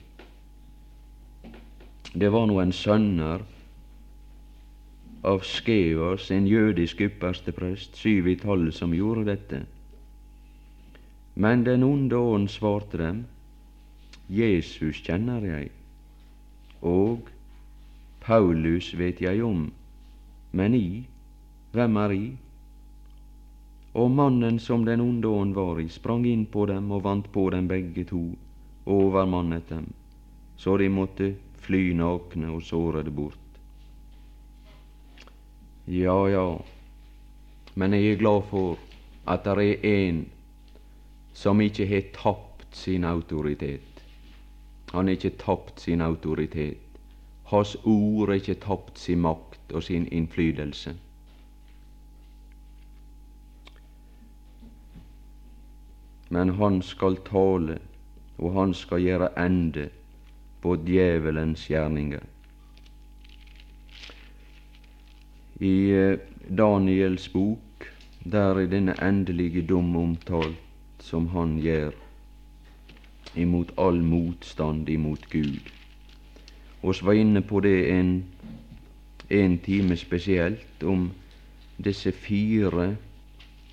Det 2.14 2.32
var 2.32 2.46
noen 2.46 2.72
sønner 2.72 3.40
av 5.24 5.40
Skeos, 5.42 6.30
en 6.30 6.46
jødisk 6.46 7.00
yppersteprest, 7.00 7.96
syv 7.96 8.28
i 8.28 8.36
tallet, 8.36 8.74
som 8.74 8.94
gjorde 8.94 9.24
dette. 9.24 9.66
Men 11.34 11.64
den 11.64 11.82
onde 11.82 12.16
ånd 12.16 12.48
svarte 12.48 12.98
dem:" 12.98 13.24
Jesus 14.28 15.00
kjenner 15.00 15.44
jeg, 15.44 15.70
og 16.84 17.30
Paulus 18.20 18.92
vet 18.98 19.22
jeg 19.24 19.40
om, 19.44 19.70
men 20.52 20.74
I, 20.76 21.06
hvem 21.72 21.96
er 21.96 22.12
I? 22.12 22.26
Og 23.98 24.10
mannen 24.12 24.58
som 24.60 24.84
den 24.84 25.00
onde 25.00 25.28
ånd 25.32 25.56
var 25.56 25.80
i, 25.80 25.88
sprang 25.88 26.26
inn 26.28 26.44
på 26.46 26.66
dem 26.68 26.92
og 26.92 27.06
vant 27.06 27.30
på 27.32 27.48
dem 27.54 27.68
begge 27.70 28.04
to, 28.10 28.22
og 28.84 29.04
overmannet 29.08 29.68
dem, 29.72 29.88
så 30.56 30.76
de 30.76 30.90
måtte 30.92 31.32
fly 31.64 31.94
nakne 31.96 32.52
og 32.52 32.62
sårede 32.68 33.10
bort. 33.10 33.36
Ja, 35.88 36.18
ja, 36.28 36.58
men 37.74 37.96
jeg 37.96 38.12
er 38.12 38.20
glad 38.20 38.44
for 38.50 38.76
at 39.28 39.48
det 39.48 39.70
er 39.72 39.88
en 39.88 40.26
som 41.32 41.60
ikke 41.64 41.86
har 41.88 42.10
tapt 42.12 42.76
sin 42.76 43.04
autoritet. 43.08 43.87
Han 44.90 45.06
har 45.06 45.12
ikke 45.12 45.36
tapt 45.38 45.80
sin 45.80 46.00
autoritet. 46.00 46.78
Hans 47.44 47.76
ord 47.84 48.28
har 48.28 48.34
ikke 48.40 48.54
tapt 48.60 48.98
sin 48.98 49.20
makt 49.20 49.72
og 49.72 49.82
sin 49.82 50.06
innflytelse. 50.12 50.94
Men 56.30 56.48
han 56.60 56.82
skal 56.82 57.16
tale, 57.24 57.78
og 58.38 58.52
han 58.52 58.74
skal 58.74 59.00
gjøre 59.00 59.30
ende 59.44 59.88
på 60.60 60.76
djevelens 60.76 61.66
gjerninger. 61.68 62.24
I 65.60 65.76
eh, 65.90 66.18
Daniels 66.58 67.28
bok, 67.28 67.88
der 68.24 68.60
er 68.60 68.68
denne 68.70 68.94
endelige 69.02 69.62
dom 69.66 69.96
omtalt 69.96 70.60
som 71.00 71.28
han 71.32 71.56
gjør 71.58 71.96
imot 73.38 73.72
all 73.78 74.02
motstand 74.02 74.88
imot 74.88 75.30
Gud. 75.30 75.70
Vi 76.82 76.92
var 77.02 77.12
inne 77.12 77.42
på 77.42 77.60
det 77.60 77.90
en, 77.90 78.24
en 79.28 79.58
time 79.58 79.96
spesielt, 79.96 80.82
om 80.82 81.10
disse 81.84 82.12
fire 82.12 82.96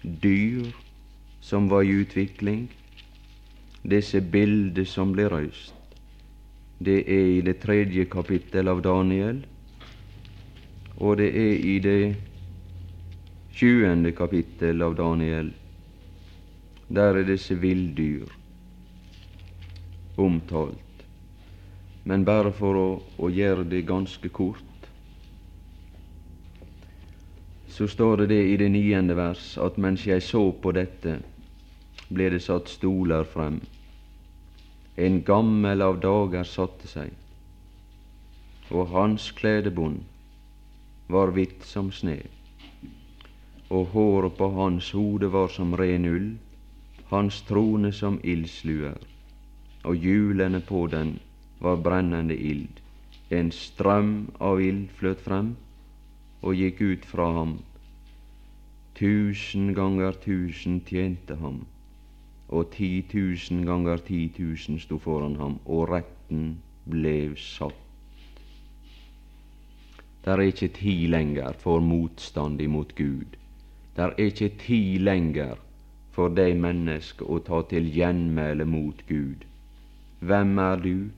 dyr 0.03 0.65
som 1.41 1.69
var 1.69 1.81
i 1.81 1.97
utvikling, 2.01 2.69
disse 3.83 4.21
bilder 4.21 4.85
som 4.85 5.13
ble 5.13 5.27
røyst. 5.29 5.73
Det 6.79 7.03
er 7.07 7.27
i 7.37 7.41
det 7.41 7.59
tredje 7.63 8.05
kapittel 8.05 8.67
av 8.67 8.81
Daniel, 8.83 9.45
og 10.97 11.17
det 11.17 11.29
er 11.29 11.53
i 11.65 11.75
det 11.79 12.15
tjuende 13.55 14.11
kapittel 14.11 14.81
av 14.81 14.97
Daniel. 14.97 15.53
Der 16.89 17.21
er 17.21 17.23
disse 17.27 17.55
villdyr 17.55 18.44
omtalt. 20.15 21.03
Men 22.03 22.25
bare 22.25 22.51
for 22.53 22.77
å, 22.77 22.89
å 23.17 23.29
gjøre 23.33 23.65
det 23.69 23.81
ganske 23.89 24.29
kort, 24.29 24.61
så 27.75 27.87
står 27.87 28.23
det 28.23 28.27
det 28.31 28.43
i 28.51 28.57
det 28.61 28.69
niende 28.71 29.15
vers 29.17 29.55
at 29.59 29.79
mens 29.81 30.05
jeg 30.07 30.23
så 30.23 30.47
på 30.63 30.71
dette, 30.77 31.17
ble 32.07 32.29
det 32.31 32.43
satt 32.45 32.69
stoler 32.71 33.25
frem. 33.27 33.57
En 34.95 35.17
gammel 35.27 35.81
av 35.81 35.97
dager 35.99 36.45
satte 36.47 36.87
seg, 36.87 37.09
og 38.71 38.93
hans 38.93 39.31
kledebånd 39.35 40.05
var 41.11 41.33
hvitt 41.35 41.65
som 41.67 41.89
sne, 41.91 42.21
og 43.73 43.91
håret 43.97 44.37
på 44.37 44.51
hans 44.55 44.93
hode 44.95 45.27
var 45.33 45.51
som 45.51 45.75
ren 45.75 46.07
ull, 46.07 46.31
hans 47.09 47.41
trone 47.49 47.91
som 47.91 48.21
ildsluer 48.23 49.01
og 49.85 50.01
hjulene 50.01 50.61
på 50.65 50.87
den 50.91 51.19
var 51.61 51.77
brennende 51.85 52.35
ild. 52.35 52.81
En 53.29 53.51
strøm 53.51 54.31
av 54.39 54.61
ild 54.61 54.89
fløt 54.97 55.21
frem 55.21 55.55
og 56.41 56.57
gikk 56.59 56.81
ut 56.81 57.07
fra 57.09 57.29
ham. 57.39 57.55
Tusen 58.95 59.73
ganger 59.77 60.17
tusen 60.23 60.81
tjente 60.87 61.35
ham, 61.41 61.63
og 62.49 62.69
ti 62.75 63.01
tusen 63.11 63.65
ganger 63.65 64.03
ti 64.09 64.27
tusen 64.37 64.79
sto 64.79 64.99
foran 65.01 65.35
ham, 65.41 65.57
og 65.65 65.89
retten 65.91 66.45
ble 66.85 67.33
satt. 67.39 67.81
Der 70.25 70.39
er 70.41 70.49
ikke 70.49 70.71
tid 70.73 71.09
lenger 71.13 71.53
for 71.61 71.79
motstand 71.79 72.61
imot 72.61 72.95
Gud. 72.95 73.35
Der 73.95 74.13
er 74.13 74.29
ikke 74.29 74.49
tid 74.49 74.99
lenger 74.99 75.59
for 76.11 76.31
de 76.33 76.53
mennesker 76.55 77.29
å 77.29 77.41
ta 77.45 77.61
til 77.69 77.91
gjenmæle 77.93 78.65
mot 78.65 79.03
Gud. 79.09 79.45
Hvem 80.25 80.57
er 80.57 80.75
du? 80.75 81.09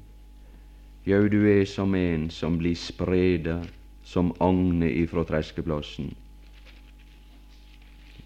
Jau, 1.08 1.28
du 1.32 1.46
er 1.48 1.64
som 1.66 1.96
en 1.96 2.26
som 2.30 2.58
blir 2.60 2.76
spreda 2.76 3.62
som 4.04 4.34
agne 4.44 4.90
ifra 4.92 5.24
treskeplassen. 5.24 6.10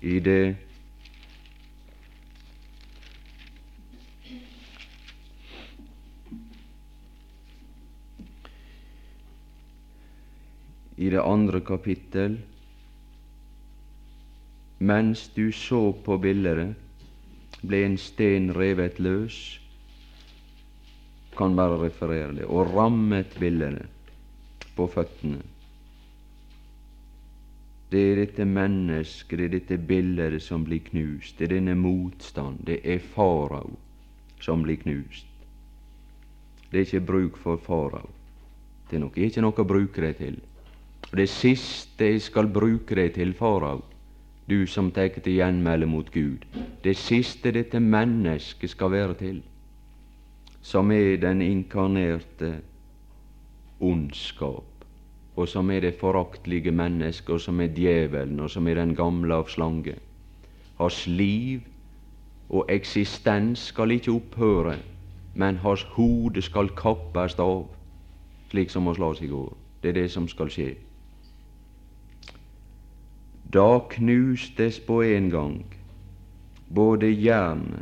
I 0.02 0.18
det 0.20 0.56
I 10.98 11.10
det 11.10 11.22
andre 11.22 11.62
kapittel 11.62 12.42
mens 14.80 15.28
du 15.36 15.52
så 15.52 15.92
på 16.06 16.18
bildet, 16.18 16.74
ble 17.62 17.86
en 17.86 17.98
sten 18.02 18.50
revet 18.58 18.98
løs 18.98 19.61
kan 21.38 21.56
bare 21.56 21.80
referere 21.86 22.34
det, 22.36 22.46
og 22.46 22.74
rammet 22.76 23.38
billedene 23.40 23.88
på 24.76 24.88
føttene. 24.92 25.42
Det 27.92 28.02
er 28.12 28.22
dette 28.22 28.46
mennesket, 28.48 29.38
det 29.38 29.46
er 29.46 29.54
dette 29.58 29.78
bildet 29.88 30.40
som 30.44 30.64
blir 30.64 30.80
knust, 30.86 31.36
det 31.38 31.50
er 31.50 31.58
denne 31.58 31.76
motstand, 31.76 32.62
det 32.68 32.80
er 32.88 33.04
farao 33.04 33.74
som 34.42 34.64
blir 34.64 34.80
knust. 34.80 35.28
Det 36.72 36.80
er 36.80 36.86
ikke 36.88 37.06
bruk 37.06 37.38
for 37.38 37.60
farao. 37.60 38.08
Det 38.90 38.96
er 38.96 39.04
nok 39.04 39.18
ikke 39.20 39.44
noe 39.44 39.60
å 39.60 39.68
bruke 39.68 40.02
det 40.04 40.16
til. 40.22 40.40
Og 41.12 41.18
det 41.20 41.28
siste 41.30 42.08
jeg 42.14 42.24
skal 42.24 42.48
bruke 42.48 42.96
det 42.96 43.10
til, 43.20 43.34
farao, 43.36 43.84
du 44.48 44.64
som 44.68 44.88
tar 44.92 45.12
til 45.20 45.36
gjenmelde 45.42 45.88
mot 45.88 46.08
Gud, 46.12 46.48
det 46.84 46.96
siste 46.98 47.52
dette 47.52 47.80
mennesket 47.80 48.72
skal 48.72 48.92
være 48.96 49.20
til, 49.20 49.44
som 50.62 50.92
er 50.92 51.18
den 51.18 51.42
inkarnerte 51.42 52.62
ondskap, 53.80 54.86
og 55.36 55.48
som 55.48 55.72
er 55.72 55.80
det 55.80 55.96
foraktelige 56.00 56.72
mennesket, 56.72 57.30
og 57.30 57.42
som 57.42 57.62
er 57.62 57.74
djevelen, 57.76 58.40
og 58.40 58.50
som 58.50 58.68
er 58.68 58.78
den 58.78 58.96
gamle 58.96 59.36
av 59.36 59.50
slange. 59.50 59.96
Hans 60.78 61.08
liv 61.08 61.62
og 62.50 62.66
eksistens 62.70 63.72
skal 63.72 63.92
ikke 63.92 64.12
opphøre, 64.12 64.78
men 65.36 65.58
hans 65.64 65.84
hode 65.96 66.42
skal 66.42 66.70
kappes 66.76 67.38
av, 67.40 67.66
slik 68.52 68.70
som 68.70 68.90
vi 68.90 69.00
las 69.00 69.22
i 69.22 69.30
går. 69.32 69.54
Det 69.82 69.90
er 69.90 70.02
det 70.02 70.12
som 70.12 70.28
skal 70.28 70.52
skje. 70.52 70.74
Da 73.54 73.80
knustes 73.90 74.80
på 74.80 75.02
en 75.04 75.30
gang 75.32 75.64
både 76.72 77.10
jern, 77.12 77.82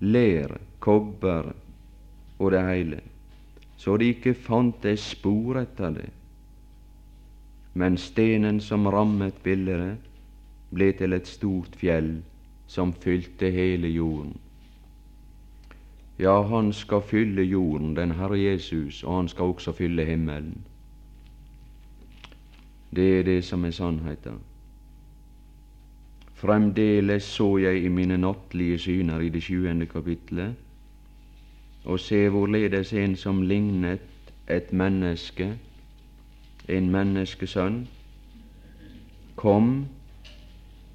ler, 0.00 0.58
kobber 0.80 1.54
og 2.44 2.52
det 2.52 2.62
heile, 2.66 3.00
så 3.76 3.96
de 3.96 4.12
ikke 4.14 4.34
fantes 4.34 5.00
spor 5.14 5.58
etter 5.60 5.96
det. 5.96 6.10
Men 7.74 7.96
stenen 7.98 8.60
som 8.60 8.86
rammet 8.86 9.40
bildet, 9.42 9.96
ble 10.74 10.92
til 10.98 11.14
et 11.14 11.26
stort 11.26 11.76
fjell 11.78 12.16
som 12.66 12.92
fylte 12.92 13.50
hele 13.50 13.88
jorden. 13.88 14.36
Ja, 16.18 16.42
han 16.42 16.72
skal 16.72 17.02
fylle 17.02 17.42
jorden, 17.42 17.96
den 17.96 18.14
Herre 18.14 18.38
Jesus, 18.38 19.02
og 19.02 19.16
han 19.16 19.28
skal 19.28 19.54
også 19.54 19.72
fylle 19.72 20.04
himmelen. 20.04 20.64
Det 22.94 23.18
er 23.18 23.22
det 23.22 23.44
som 23.44 23.64
er 23.64 23.70
sannheten. 23.70 24.38
Fremdeles 26.34 27.22
så 27.22 27.56
jeg 27.58 27.84
i 27.84 27.88
mine 27.88 28.18
nattlige 28.18 28.78
syner 28.78 29.20
i 29.20 29.28
det 29.28 29.42
sjuende 29.42 29.86
kapitlet 29.86 30.54
og 31.84 32.00
se 32.00 32.28
hvorledes 32.28 32.92
en 32.92 33.16
som 33.16 33.42
lignet 33.42 34.00
et 34.48 34.72
menneske, 34.72 35.50
en 36.68 36.90
menneskesønn, 36.90 37.84
kom 39.36 39.86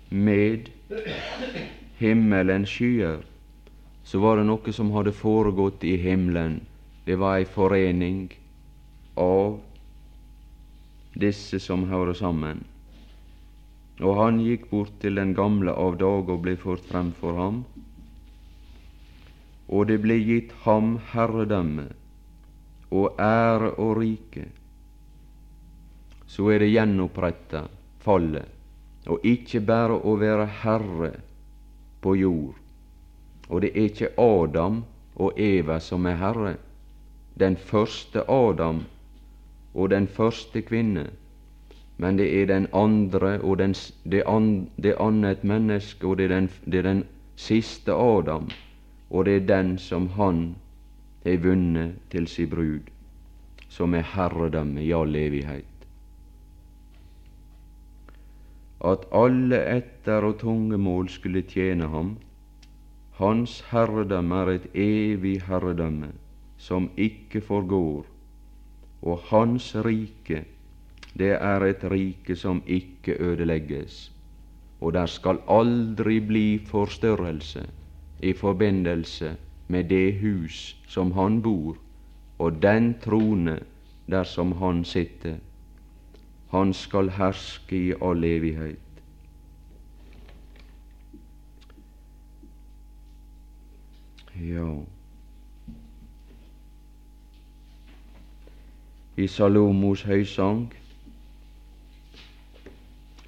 med 0.10 0.70
himmelens 2.00 2.70
skyer, 2.74 3.22
så 4.04 4.20
var 4.20 4.40
det 4.40 4.48
noe 4.50 4.74
som 4.74 4.90
hadde 4.96 5.14
foregått 5.14 5.84
i 5.86 5.98
himmelen. 6.02 6.62
Det 7.06 7.20
var 7.22 7.38
ei 7.38 7.46
forening 7.46 8.32
av 9.18 9.60
disse 11.20 11.60
som 11.62 11.86
hører 11.90 12.18
sammen. 12.18 12.64
Og 14.00 14.16
han 14.18 14.40
gikk 14.42 14.70
bort 14.72 14.96
til 15.04 15.20
den 15.20 15.36
gamle 15.38 15.76
av 15.76 16.00
dag 16.02 16.30
og 16.30 16.42
ble 16.46 16.56
ført 16.58 16.86
frem 16.90 17.12
for 17.20 17.38
ham 17.38 17.64
og 19.70 19.88
det 19.88 20.00
ble 20.02 20.18
gitt 20.26 20.54
ham 20.66 20.96
herredømme 21.12 21.88
og 22.90 23.20
ære 23.22 23.76
og 23.78 23.98
rike, 24.00 24.48
så 26.30 26.50
er 26.54 26.64
det 26.64 26.72
gjenoppretta 26.72 27.68
fallet, 28.02 28.46
og 29.10 29.26
ikke 29.26 29.62
bare 29.66 29.98
å 29.98 30.16
være 30.18 30.48
herre 30.64 31.12
på 32.02 32.16
jord. 32.18 32.58
Og 33.50 33.62
det 33.62 33.72
er 33.74 33.90
ikke 33.90 34.12
Adam 34.22 34.84
og 35.16 35.40
Eva 35.42 35.80
som 35.82 36.06
er 36.06 36.18
herre. 36.22 36.56
Den 37.40 37.58
første 37.58 38.26
Adam 38.30 38.84
og 39.74 39.90
den 39.90 40.08
første 40.08 40.62
kvinne, 40.66 41.08
men 41.98 42.18
det 42.18 42.30
er 42.42 42.50
den 42.50 42.68
andre 42.74 43.38
og 43.42 43.58
den, 43.60 43.76
det, 44.04 44.24
an, 44.26 44.70
det 44.78 44.96
annet 45.00 45.44
menneske, 45.44 46.08
og 46.08 46.18
det 46.18 46.30
er, 46.30 46.36
den, 46.36 46.50
det 46.66 46.82
er 46.82 46.88
den 46.88 47.04
siste 47.36 47.94
Adam, 47.94 48.50
og 49.10 49.26
det 49.26 49.36
er 49.36 49.48
den 49.48 49.78
som 49.78 50.08
han 50.18 50.56
har 51.26 51.42
vunnet 51.44 51.98
til 52.12 52.28
si 52.28 52.46
brud, 52.46 52.90
som 53.70 53.94
er 53.94 54.06
herredømme 54.16 54.84
i 54.84 54.92
all 54.94 55.16
evighet. 55.16 55.66
At 58.86 59.08
alle 59.12 59.60
etter 59.78 60.24
og 60.24 60.38
tungemål 60.40 61.10
skulle 61.10 61.42
tjene 61.42 61.90
ham, 61.92 62.14
hans 63.20 63.60
herredømme 63.72 64.44
er 64.46 64.54
et 64.54 64.70
evig 64.74 65.42
herredømme 65.48 66.14
som 66.58 66.90
ikke 66.98 67.42
forgår, 67.42 68.06
og 69.02 69.20
hans 69.32 69.74
rike, 69.76 70.46
det 71.18 71.34
er 71.36 71.66
et 71.66 71.84
rike 71.92 72.36
som 72.36 72.62
ikke 72.68 73.18
ødelegges, 73.20 74.12
og 74.80 74.94
der 74.94 75.06
skal 75.06 75.42
aldri 75.48 76.20
bli 76.20 76.48
forstørrelse 76.66 77.66
i 78.20 78.34
forbindelse 78.34 79.36
med 79.68 79.84
det 79.84 80.14
hus 80.20 80.78
som 80.88 81.12
han 81.12 81.42
bor, 81.42 81.78
og 82.40 82.62
den 82.62 82.96
trone 83.04 83.60
der 84.08 84.24
som 84.24 84.52
han 84.52 84.86
sitter. 84.86 85.36
Han 86.52 86.74
skal 86.74 87.10
herske 87.10 87.78
i 87.78 87.94
all 88.02 88.24
evighet. 88.24 88.80
Ja 94.40 94.80
I 99.20 99.28
Salomos 99.28 100.06
høysang, 100.08 100.70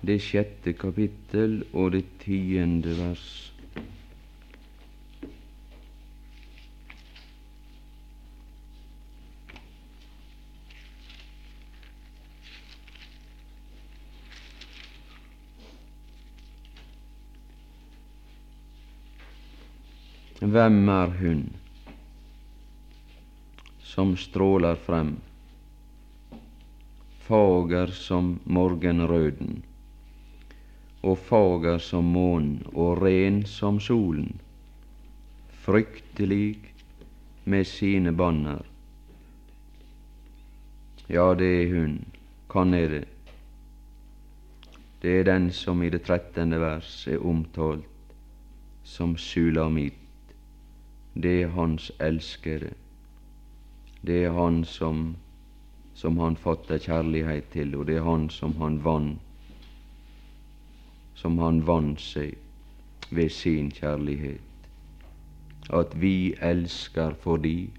det 0.07 0.21
sjette 0.23 0.71
kapittel 0.73 1.65
og 1.73 1.91
det 1.91 2.05
tiende 2.23 2.93
vers. 2.95 3.50
Hvem 20.51 20.89
er 20.89 21.11
hun 21.15 21.41
som 23.87 24.09
stråler 24.19 24.75
frem, 24.75 25.11
fager 27.27 27.93
som 27.95 28.33
morgenrøden, 28.43 29.61
og 31.07 31.15
fager 31.29 31.79
som 31.85 32.09
månen 32.17 32.65
og 32.73 32.99
ren 32.99 33.37
som 33.47 33.79
solen, 33.79 34.41
fryktelig 35.63 36.57
med 37.45 37.69
sine 37.71 38.11
banner? 38.11 38.67
Ja, 41.07 41.29
det 41.37 41.53
er 41.61 41.73
hun. 41.77 41.95
Kan 42.51 42.73
er 42.73 42.97
det? 42.97 43.07
Det 44.99 45.15
er 45.21 45.31
den 45.31 45.47
som 45.55 45.79
i 45.83 45.93
det 45.95 46.03
trettende 46.11 46.59
vers 46.59 47.07
er 47.07 47.23
omtalt 47.23 47.87
som 48.83 49.15
Sulamit 49.15 50.00
det 51.13 51.41
er 51.41 51.47
Hans 51.47 51.91
elskede. 51.99 52.73
Det 54.05 54.23
er 54.25 54.31
Han 54.31 54.63
som, 54.65 55.15
som 55.93 56.17
han 56.17 56.35
fatter 56.35 56.77
kjærlighet 56.77 57.49
til, 57.51 57.75
og 57.75 57.87
det 57.87 57.97
er 57.97 58.03
Han 58.03 58.29
som 58.29 58.55
han 58.61 58.85
vann 58.85 59.19
som 61.21 61.37
han 61.37 61.61
vant 61.67 62.01
seg 62.01 62.37
ved 63.13 63.29
sin 63.29 63.69
kjærlighet. 63.71 64.41
At 65.69 65.93
vi 66.01 66.33
elsker 66.41 67.13
fordi 67.21 67.69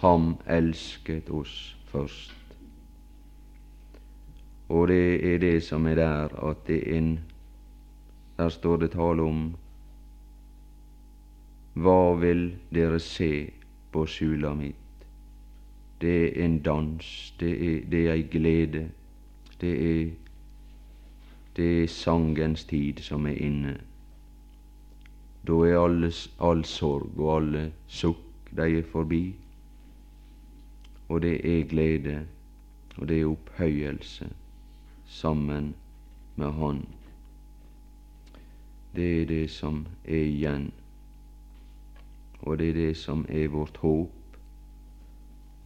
Ham 0.00 0.38
elsket 0.48 1.28
oss 1.28 1.76
først. 1.90 2.36
Og 4.72 4.88
det 4.88 5.34
er 5.34 5.38
det 5.42 5.58
som 5.66 5.86
er 5.86 5.98
der, 5.98 6.32
at 6.50 6.62
det 6.66 6.78
er 6.86 6.98
en 6.98 7.18
Der 8.38 8.48
står 8.48 8.76
det 8.76 8.90
tale 8.90 9.22
om 9.22 9.56
hva 11.74 12.14
vil 12.18 12.56
dere 12.74 12.98
se 12.98 13.50
på 13.92 14.06
Sulamit? 14.06 14.76
Det 16.00 16.16
er 16.24 16.44
en 16.44 16.58
dans, 16.58 17.34
det 17.40 17.52
er, 17.52 17.84
det 17.90 18.00
er 18.08 18.12
ei 18.12 18.22
glede, 18.22 18.88
det 19.60 19.74
er, 19.84 20.10
det 21.56 21.82
er 21.82 21.86
sangens 21.86 22.64
tid 22.64 23.02
som 23.04 23.26
er 23.26 23.36
inne. 23.36 23.76
Da 25.46 25.52
er 25.52 25.78
alles, 25.78 26.30
all 26.40 26.64
sorg 26.64 27.18
og 27.18 27.36
alle 27.36 27.72
sukk, 27.86 28.50
de 28.56 28.78
er 28.78 28.82
forbi. 28.92 29.34
Og 31.08 31.22
det 31.22 31.36
er 31.44 31.68
glede, 31.68 32.26
og 32.96 33.08
det 33.08 33.20
er 33.20 33.30
opphøyelse 33.30 34.30
sammen 35.06 35.74
med 36.36 36.52
Han. 36.52 36.86
Det 38.96 39.22
er 39.22 39.26
det 39.26 39.50
som 39.50 39.86
er 40.04 40.24
igjen 40.24 40.72
og 42.42 42.58
det 42.58 42.68
er 42.68 42.72
det 42.72 42.96
som 42.96 43.24
er 43.28 43.48
vårt 43.48 43.76
håp, 43.76 44.36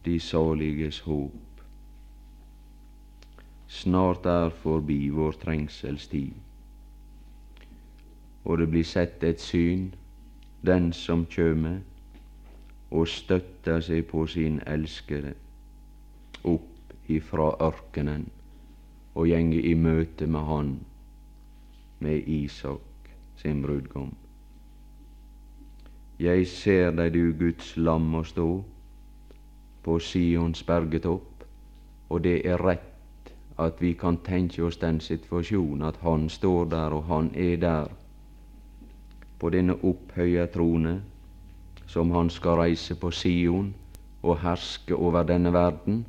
de 0.05 0.19
saliges 0.19 0.99
håp. 0.99 1.61
Snart 3.67 4.25
er 4.25 4.49
forbi 4.49 5.09
vår 5.09 5.31
trengselstid, 5.41 6.33
og 8.45 8.57
det 8.57 8.69
blir 8.69 8.85
sett 8.85 9.23
et 9.23 9.41
syn, 9.41 9.93
den 10.65 10.91
som 10.93 11.25
kjøme 11.25 11.79
og 12.91 13.07
støtter 13.09 13.81
seg 13.81 14.05
på 14.09 14.25
sin 14.29 14.59
elskere, 14.67 15.33
opp 16.45 17.09
ifra 17.11 17.51
ørkenen 17.61 18.27
og 19.15 19.29
gjenge 19.29 19.61
i 19.61 19.73
møte 19.73 20.27
med 20.27 20.45
Han, 20.49 20.75
med 21.99 22.27
Isak 22.29 23.09
sin 23.41 23.61
brudgom. 23.63 24.13
Jeg 26.19 26.47
ser 26.47 26.91
deg, 26.95 27.13
du 27.13 27.33
Guds 27.35 27.73
lam, 27.77 28.07
å 28.15 28.23
stå 28.23 28.47
på 29.83 29.97
Sions 29.99 30.63
bergetopp, 30.63 31.43
og 32.09 32.21
det 32.23 32.37
er 32.47 32.61
rett 32.63 33.33
at 33.59 33.81
vi 33.83 33.91
kan 33.99 34.17
tenke 34.23 34.63
oss 34.63 34.77
den 34.79 35.01
situasjonen 35.03 35.83
at 35.87 35.99
Han 36.03 36.29
står 36.29 36.65
der, 36.71 36.95
og 36.95 37.03
Han 37.11 37.31
er 37.35 37.57
der, 37.57 37.91
på 39.39 39.49
denne 39.51 39.75
opphøya 39.83 40.45
trone, 40.53 41.01
som 41.87 42.11
Han 42.11 42.29
skal 42.29 42.61
reise 42.63 42.95
på 42.95 43.11
Sion 43.11 43.73
og 44.23 44.39
herske 44.39 44.95
over 44.95 45.23
denne 45.23 45.53
verden. 45.53 46.05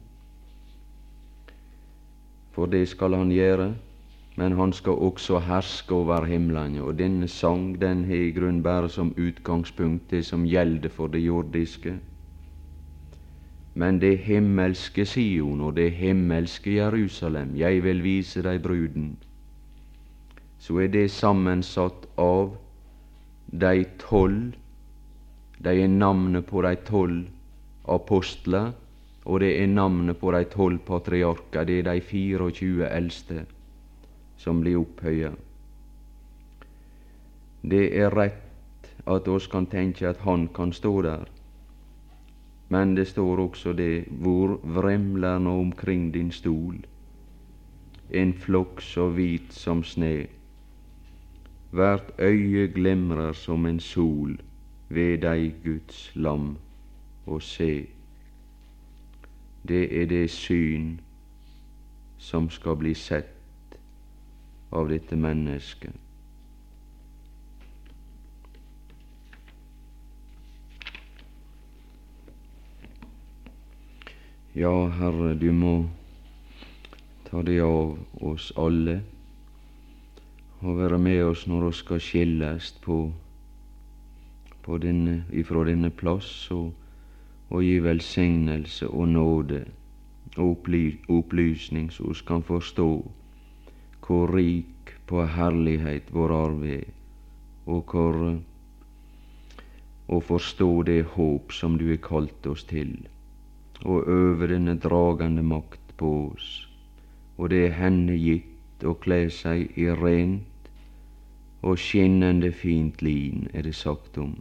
For 2.53 2.67
det 2.67 2.89
skal 2.89 3.15
Han 3.15 3.35
gjøre 3.35 3.75
men 4.37 4.53
han 4.53 4.73
skal 4.73 4.93
også 4.93 5.39
herske 5.41 5.95
over 5.95 6.25
himlene. 6.29 6.83
Og 6.83 6.99
denne 6.99 7.29
sang 7.29 7.81
den 7.81 8.05
har 8.05 8.21
i 8.27 8.35
grunn 8.37 8.63
bare 8.63 8.89
som 8.93 9.15
utgangspunkt 9.17 10.11
det 10.11 10.25
som 10.29 10.45
gjelder 10.45 10.93
for 10.93 11.09
det 11.09 11.23
jordiske. 11.25 11.95
Men 13.75 14.01
det 14.01 14.19
himmelske 14.19 15.07
Sion 15.07 15.61
og 15.61 15.77
det 15.77 15.91
himmelske 15.93 16.77
Jerusalem, 16.77 17.57
jeg 17.57 17.83
vil 17.85 18.03
vise 18.05 18.43
deg 18.45 18.63
bruden, 18.63 19.17
så 20.59 20.79
er 20.85 20.93
det 20.93 21.11
sammensatt 21.11 22.07
av 22.19 22.57
de 23.53 23.85
tolv, 24.01 24.55
de 25.65 25.77
er 25.83 25.89
navnet 25.89 26.47
på 26.47 26.63
de 26.65 26.77
tolv 26.89 27.27
apostler, 27.89 28.73
og 29.25 29.41
det 29.41 29.53
er 29.63 29.67
navnet 29.67 30.17
på 30.17 30.33
de 30.33 30.45
tolv 30.45 30.79
patriarker, 30.79 31.65
det 31.65 31.79
er 31.79 31.93
de 31.93 32.01
24 32.01 32.89
eldste 32.89 33.45
som 34.37 34.61
blir 34.61 34.79
opphøya. 34.81 35.33
Det 37.63 37.87
er 37.99 38.15
rett 38.15 38.91
at 39.07 39.29
oss 39.29 39.47
kan 39.47 39.67
tenke 39.67 40.09
at 40.09 40.23
Han 40.27 40.49
kan 40.55 40.73
stå 40.73 41.03
der, 41.03 41.25
men 42.69 42.95
det 42.97 43.09
står 43.09 43.39
også 43.39 43.73
det 43.73 44.05
hvor 44.11 44.61
vremler 44.63 45.39
nå 45.39 45.61
omkring 45.61 46.15
din 46.15 46.31
stol, 46.31 46.77
en 48.11 48.33
flokk 48.35 48.81
så 48.83 49.09
hvit 49.09 49.53
som 49.53 49.85
sne. 49.85 50.27
Hvert 51.71 52.13
øye 52.19 52.69
glimrer 52.75 53.33
som 53.33 53.67
en 53.67 53.81
sol 53.81 54.39
ved 54.89 55.19
deg, 55.23 55.55
Guds 55.65 56.13
lam, 56.15 56.57
og 57.27 57.43
se, 57.43 57.87
det 59.69 60.03
er 60.03 60.07
det 60.07 60.31
syn 60.31 61.01
som 62.19 62.51
skal 62.51 62.77
bli 62.77 62.95
sett 62.95 63.36
av 64.71 64.89
dette 64.89 65.17
mennesket. 65.17 65.95
Ja, 74.57 74.89
Herre, 74.89 75.35
du 75.35 75.51
må 75.53 75.85
ta 77.29 77.43
det 77.45 77.59
av 77.61 77.99
oss 78.25 78.49
alle, 78.57 79.03
og 80.63 80.79
være 80.79 80.99
med 80.99 81.21
oss 81.27 81.43
når 81.45 81.67
vi 81.67 81.73
skal 81.77 82.01
skilles 82.01 82.71
på, 82.81 82.97
på 84.65 84.79
denne, 84.81 85.19
ifra 85.29 85.67
denne 85.69 85.91
plass, 85.93 86.31
og, 86.57 86.73
og 87.51 87.67
gi 87.67 87.77
velsignelse 87.85 88.89
og 88.89 89.13
nåde 89.13 89.61
og 90.39 90.51
opply, 90.51 90.83
opplysning, 91.13 91.93
så 91.93 92.09
vi 92.09 92.25
kan 92.27 92.43
forstå 92.43 92.89
hvor 94.07 94.31
rik 94.37 94.93
på 95.07 95.25
herlighet 95.27 96.13
vår 96.15 96.35
arv 96.35 96.65
er, 96.65 96.87
og 97.67 97.83
hvor 97.91 98.21
og 100.09 100.23
forstå 100.23 100.83
det 100.87 101.03
håp 101.17 101.53
som 101.53 101.79
du 101.79 101.89
har 101.91 102.03
kalt 102.03 102.47
oss 102.47 102.65
til, 102.71 102.93
og 103.83 104.07
over 104.07 104.47
denne 104.53 104.77
dragende 104.79 105.43
makt 105.43 105.97
på 105.99 106.11
oss. 106.31 106.51
Og 107.37 107.51
det 107.51 107.65
er 107.67 107.79
henne 107.81 108.15
gitt 108.17 108.85
å 108.87 108.95
kle 109.03 109.27
seg 109.35 109.75
i 109.79 109.89
rent 109.91 110.71
og 111.67 111.81
skinnende 111.81 112.53
fint 112.55 113.03
lin, 113.03 113.49
er 113.53 113.67
det 113.67 113.75
sagt 113.75 114.19
om, 114.23 114.37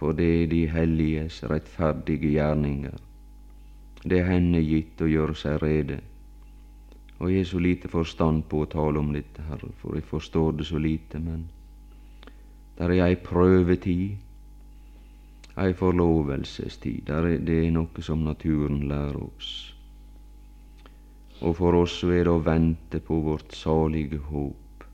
for 0.00 0.16
det 0.16 0.30
er 0.42 0.50
de 0.52 0.62
helliges 0.72 1.42
rettferdige 1.44 2.32
gjerninger. 2.38 2.96
Det 4.06 4.22
er 4.22 4.30
henne 4.30 4.62
gitt 4.64 5.00
å 5.02 5.10
gjøre 5.10 5.36
seg 5.36 5.60
rede. 5.62 6.00
Og 7.18 7.30
jeg 7.30 7.38
har 7.38 7.50
så 7.50 7.58
lite 7.58 7.88
forstand 7.88 8.44
på 8.50 8.62
å 8.62 8.70
tale 8.70 9.00
om 9.00 9.12
dette, 9.14 9.42
Herre, 9.48 9.72
for 9.80 9.96
jeg 9.96 10.04
forstår 10.04 10.58
det 10.58 10.66
så 10.68 10.78
lite, 10.78 11.18
men 11.18 11.48
der 12.76 12.92
er 12.92 13.06
ei 13.06 13.16
prøvetid 13.16 14.18
ei 15.56 15.72
forlovelsestid. 15.72 17.08
Det 17.08 17.56
er 17.56 17.72
noe 17.72 18.04
som 18.04 18.24
naturen 18.24 18.82
lærer 18.90 19.16
oss. 19.22 19.52
Og 21.40 21.56
for 21.56 21.76
oss 21.80 21.98
så 22.00 22.12
er 22.12 22.26
det 22.28 22.32
å 22.32 22.44
vente 22.44 23.00
på 23.04 23.20
vårt 23.24 23.56
salige 23.56 24.20
håp. 24.30 24.84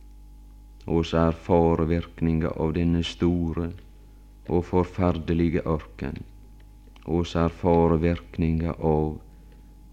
og 0.86 1.00
Oss 1.00 1.12
erfare 1.14 1.86
virkninga 1.86 2.50
av 2.58 2.72
denne 2.74 3.02
store 3.06 3.68
og 4.48 4.64
forferdelige 4.66 5.62
ørken. 5.66 6.18
Oss 7.06 7.36
erfare 7.36 7.98
virkninga 8.02 8.74
av 8.78 9.18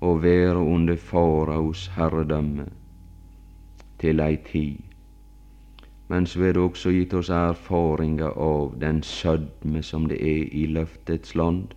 å 0.02 0.18
være 0.24 0.60
under 0.60 0.95
faraos 0.95 1.88
herredømme 1.95 2.70
til 4.00 4.24
ei 4.24 4.38
tid 4.52 4.89
men 6.10 6.26
så 6.26 6.43
er 6.43 6.54
det 6.54 6.62
også 6.62 6.89
gitt 6.89 7.14
oss 7.14 7.30
erfaringer 7.30 8.34
av 8.34 8.72
den 8.82 9.04
sødme 9.06 9.84
som 9.86 10.08
det 10.10 10.18
er 10.18 10.47
i 10.58 10.66
løftets 10.66 11.36
land. 11.36 11.76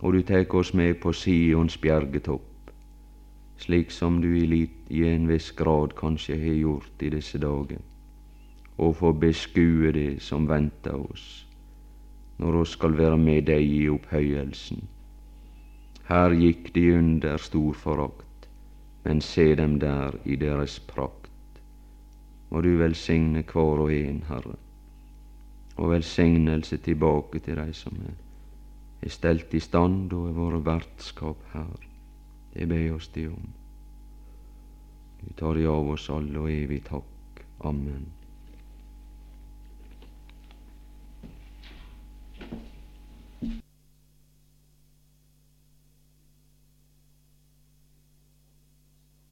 Og 0.00 0.12
du 0.12 0.22
tek 0.22 0.54
oss 0.54 0.74
med 0.74 0.98
på 1.02 1.12
Sions 1.12 1.78
bjergetopp, 1.78 2.72
slik 3.58 3.94
som 3.94 4.18
du 4.22 4.32
i, 4.34 4.46
lit, 4.46 4.90
i 4.90 5.06
en 5.06 5.28
viss 5.30 5.52
grad 5.54 5.94
kanskje 5.94 6.34
har 6.38 6.58
gjort 6.58 7.02
i 7.02 7.12
disse 7.14 7.38
dager, 7.38 7.78
og 8.78 8.96
få 8.96 9.12
beskue 9.12 9.92
det 9.94 10.22
som 10.22 10.50
venter 10.50 10.98
oss, 10.98 11.46
når 12.38 12.62
oss 12.62 12.74
skal 12.74 12.98
være 12.98 13.18
med 13.18 13.46
deg 13.46 13.62
i 13.62 13.88
opphøyelsen. 13.88 14.82
Her 16.08 16.32
gikk 16.32 16.72
de 16.74 16.84
under 16.98 17.36
stor 17.38 17.74
forakt, 17.76 18.48
men 19.04 19.20
se 19.20 19.54
dem 19.54 19.78
der 19.78 20.16
i 20.24 20.36
deres 20.40 20.78
prakt 20.80 21.28
må 22.50 22.62
du 22.64 22.70
velsigne 22.80 23.42
hver 23.44 23.82
og 23.84 23.92
en, 23.92 24.22
Herre, 24.28 24.56
og 25.76 25.90
velsignelse 25.92 26.78
tilbake 26.82 27.42
til 27.44 27.60
dei 27.60 27.72
som 27.76 27.98
er, 28.08 28.16
er 29.04 29.12
stelt 29.12 29.54
i 29.54 29.60
stand 29.62 30.12
og 30.16 30.30
er 30.30 30.36
våre 30.38 30.62
vertskap 30.64 31.44
her. 31.52 31.88
Det 32.54 32.66
ber 32.68 32.94
oss 32.96 33.10
de 33.14 33.28
om. 33.28 33.50
Vi 35.20 35.34
tar 35.36 35.54
de 35.54 35.66
av 35.68 35.92
oss 35.92 36.08
alle 36.10 36.40
og 36.40 36.50
evig 36.50 36.80
takk. 36.88 37.44
Amen. 37.68 38.06